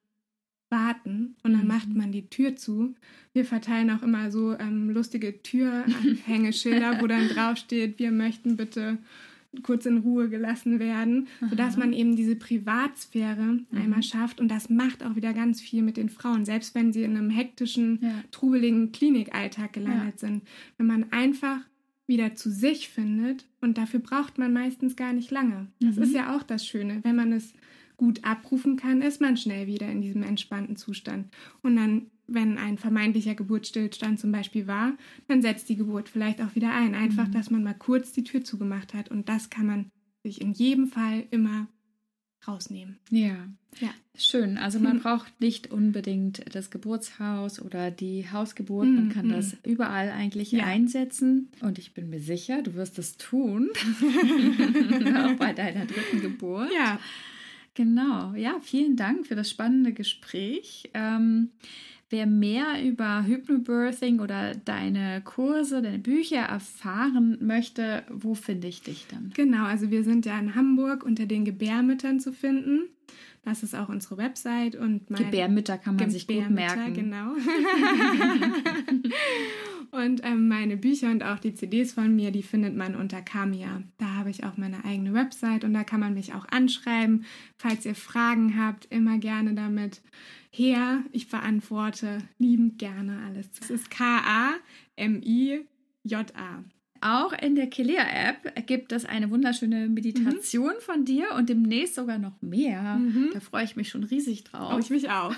warten 0.71 1.37
und 1.43 1.53
dann 1.53 1.63
mhm. 1.63 1.69
macht 1.69 1.95
man 1.95 2.13
die 2.13 2.29
Tür 2.29 2.57
zu. 2.57 2.95
Wir 3.33 3.45
verteilen 3.45 3.91
auch 3.91 4.03
immer 4.03 4.31
so 4.31 4.59
ähm, 4.59 4.91
lustige 4.91 5.43
Türhängeschilder, 5.43 7.01
wo 7.01 7.07
dann 7.07 7.29
draufsteht, 7.35 7.99
wir 7.99 8.11
möchten 8.11 8.57
bitte 8.57 8.99
kurz 9.63 9.87
in 9.87 9.99
Ruhe 9.99 10.29
gelassen 10.29 10.79
werden, 10.79 11.29
Aha. 11.41 11.51
sodass 11.51 11.77
man 11.77 11.93
eben 11.93 12.17
diese 12.17 12.37
Privatsphäre 12.37 13.43
mhm. 13.43 13.67
einmal 13.75 14.03
schafft. 14.03 14.41
Und 14.41 14.49
das 14.49 14.69
macht 14.69 15.03
auch 15.03 15.17
wieder 15.17 15.33
ganz 15.33 15.61
viel 15.61 15.83
mit 15.83 15.97
den 15.97 16.11
Frauen, 16.11 16.45
selbst 16.45 16.75
wenn 16.75 16.93
sie 16.93 17.03
in 17.03 17.17
einem 17.17 17.31
hektischen, 17.31 17.99
ja. 18.03 18.25
trubeligen 18.31 18.93
Klinikalltag 18.93 19.73
gelandet 19.73 20.21
ja. 20.21 20.29
sind. 20.29 20.43
Wenn 20.77 20.87
man 20.87 21.13
einfach 21.13 21.61
wieder 22.07 22.35
zu 22.35 22.51
sich 22.51 22.89
findet 22.89 23.45
und 23.61 23.79
dafür 23.79 24.01
braucht 24.01 24.39
man 24.39 24.53
meistens 24.53 24.97
gar 24.97 25.13
nicht 25.13 25.31
lange. 25.31 25.69
Das 25.81 25.97
mhm. 25.97 26.03
ist 26.03 26.15
ja 26.15 26.37
auch 26.37 26.43
das 26.43 26.67
Schöne. 26.67 27.01
Wenn 27.03 27.17
man 27.17 27.33
es 27.33 27.53
gut 27.97 28.25
abrufen 28.25 28.77
kann, 28.77 29.03
ist 29.03 29.21
man 29.21 29.37
schnell 29.37 29.67
wieder 29.67 29.91
in 29.91 30.01
diesem 30.01 30.23
entspannten 30.23 30.77
Zustand. 30.77 31.29
Und 31.63 31.77
dann, 31.77 32.07
wenn 32.29 32.59
ein 32.59 32.79
vermeintlicher 32.79 33.35
Geburtsstillstand 33.35 34.21
zum 34.21 34.31
Beispiel 34.31 34.67
war, 34.67 34.97
dann 35.27 35.43
setzt 35.43 35.69
die 35.69 35.77
Geburt 35.77 36.09
vielleicht 36.09 36.41
auch 36.41 36.55
wieder 36.55 36.73
ein. 36.73 36.95
Einfach, 36.95 37.27
mhm. 37.27 37.33
dass 37.33 37.51
man 37.51 37.65
mal 37.65 37.75
kurz 37.75 38.13
die 38.13 38.25
Tür 38.25 38.45
zugemacht 38.45 38.95
hat. 38.95 39.11
Und 39.11 39.29
das 39.29 39.51
kann 39.51 39.67
man 39.67 39.91
sich 40.23 40.41
in 40.41 40.53
jedem 40.53 40.89
Fall 40.89 41.25
immer 41.31 41.69
rausnehmen. 42.47 42.99
Ja. 43.11 43.49
Ja. 43.81 43.91
Schön. 44.17 44.59
Also 44.59 44.79
man 44.79 45.01
braucht 45.01 45.41
nicht 45.41 45.71
unbedingt 45.71 46.43
das 46.55 46.71
Geburtshaus 46.71 47.61
oder 47.61 47.91
die 47.91 48.31
Hausgeburt. 48.31 48.89
Man 48.89 49.09
kann 49.11 49.29
das 49.29 49.57
überall 49.65 50.11
eigentlich 50.11 50.53
ja. 50.53 50.65
einsetzen. 50.65 51.51
Und 51.61 51.79
ich 51.79 51.95
bin 51.95 52.11
mir 52.11 52.21
sicher, 52.21 52.63
du 52.63 52.75
wirst 52.75 52.99
es 52.99 53.17
tun. 53.17 53.71
Auch 55.17 55.37
bei 55.37 55.53
deiner 55.53 55.87
dritten 55.87 56.21
Geburt. 56.21 56.71
Ja. 56.75 56.99
Genau, 57.75 58.35
ja, 58.35 58.59
vielen 58.61 58.97
Dank 58.97 59.29
für 59.29 59.37
das 59.37 59.49
spannende 59.49 59.93
Gespräch. 59.93 60.91
Ähm, 60.95 61.51
wer 62.11 62.27
mehr 62.27 62.83
über 62.85 63.25
Hypnobirthing 63.27 64.21
oder 64.21 64.55
deine 64.55 65.21
Kurse, 65.23 65.83
deine 65.83 65.99
Bücher 65.99 66.41
erfahren 66.41 67.39
möchte, 67.41 68.05
wo 68.09 68.35
finde 68.35 68.69
ich 68.69 68.83
dich 68.83 69.07
dann? 69.11 69.33
Genau, 69.35 69.65
also 69.65 69.91
wir 69.91 70.05
sind 70.05 70.27
ja 70.27 70.39
in 70.39 70.55
Hamburg 70.55 71.05
unter 71.05 71.27
den 71.27 71.45
Gebärmüttern 71.45 72.21
zu 72.21 72.33
finden. 72.33 72.89
Das 73.43 73.63
ist 73.63 73.75
auch 73.75 73.89
unsere 73.89 74.17
Website 74.17 74.77
und 74.77 75.11
mein 75.11 75.25
Gebärmütter 75.25 75.79
kann 75.79 75.97
man 75.97 76.11
sich 76.11 76.27
gut 76.27 76.51
merken. 76.51 76.93
Genau. 76.95 77.33
und 79.91 80.23
ähm, 80.25 80.49
meine 80.49 80.77
Bücher 80.77 81.11
und 81.11 81.23
auch 81.23 81.39
die 81.39 81.55
CDs 81.55 81.93
von 81.93 82.15
mir, 82.15 82.31
die 82.31 82.43
findet 82.43 82.77
man 82.77 82.95
unter 82.95 83.23
Kamia. 83.23 83.83
Da 83.97 84.15
habe 84.15 84.31
ich 84.31 84.45
auch 84.45 84.57
meine 84.57 84.85
eigene 84.85 85.15
Website 85.15 85.65
und 85.65 85.73
da 85.73 85.85
kann 85.85 86.01
man 86.01 86.15
mich 86.15 86.35
auch 86.35 86.47
anschreiben. 86.51 87.25
Falls 87.57 87.87
ihr 87.87 87.95
Fragen 87.95 88.61
habt, 88.63 88.87
immer 88.87 89.19
gerne 89.19 89.55
damit 89.55 90.03
her. 90.51 91.05
Ich 91.13 91.29
beantworte 91.29 92.19
liebend 92.39 92.79
gerne 92.79 93.21
alles. 93.27 93.51
Das 93.53 93.71
ist 93.71 93.91
K-A-M-I-J-A. 93.91 94.55
Auch 97.01 97.33
in 97.33 97.55
der 97.55 97.69
Kilea-App 97.69 98.67
gibt 98.67 98.93
es 98.93 99.05
eine 99.05 99.31
wunderschöne 99.31 99.89
Meditation 99.89 100.75
mhm. 100.75 100.81
von 100.81 101.05
dir 101.05 101.27
und 101.37 101.49
demnächst 101.49 101.95
sogar 101.95 102.19
noch 102.19 102.41
mehr. 102.41 102.97
Mhm. 102.97 103.31
Da 103.33 103.41
freue 103.41 103.65
ich 103.65 103.77
mich 103.77 103.89
schon 103.89 104.05
riesig 104.05 104.45
drauf. 104.45 104.73
Oh, 104.75 104.79
ich 104.79 104.91
mich 104.91 105.11
auch. 105.11 105.35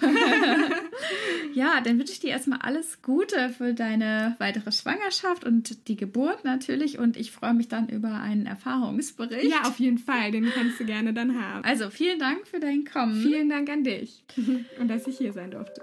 ja, 1.55 1.81
dann 1.83 1.99
wünsche 1.99 2.13
ich 2.13 2.21
dir 2.21 2.31
erstmal 2.31 2.61
alles 2.61 3.03
Gute 3.03 3.51
für 3.51 3.75
deine 3.75 4.37
weitere 4.39 4.73
Schwangerschaft 4.73 5.45
und 5.45 5.89
die 5.89 5.97
Geburt 5.97 6.45
natürlich. 6.45 6.99
Und 6.99 7.17
ich 7.17 7.31
freue 7.31 7.55
mich 7.55 7.69
dann 7.69 7.89
über 7.89 8.15
einen 8.15 8.47
Erfahrungsbericht. 8.47 9.51
Ja, 9.51 9.63
auf 9.63 9.79
jeden 9.79 9.99
Fall. 9.99 10.31
Den 10.31 10.51
kannst 10.51 10.81
du 10.81 10.85
gerne 10.85 11.13
dann 11.13 11.41
haben. 11.41 11.65
Also 11.65 11.91
vielen 11.91 12.19
Dank 12.19 12.47
für 12.47 12.61
dein 12.61 12.85
Kommen. 12.85 13.23
Vielen 13.23 13.49
Dank 13.49 13.69
an 13.69 13.85
dich 13.85 14.25
und 14.81 14.89
dass 14.89 15.07
ich 15.07 15.19
hier 15.19 15.33
sein 15.33 15.51
durfte. 15.51 15.83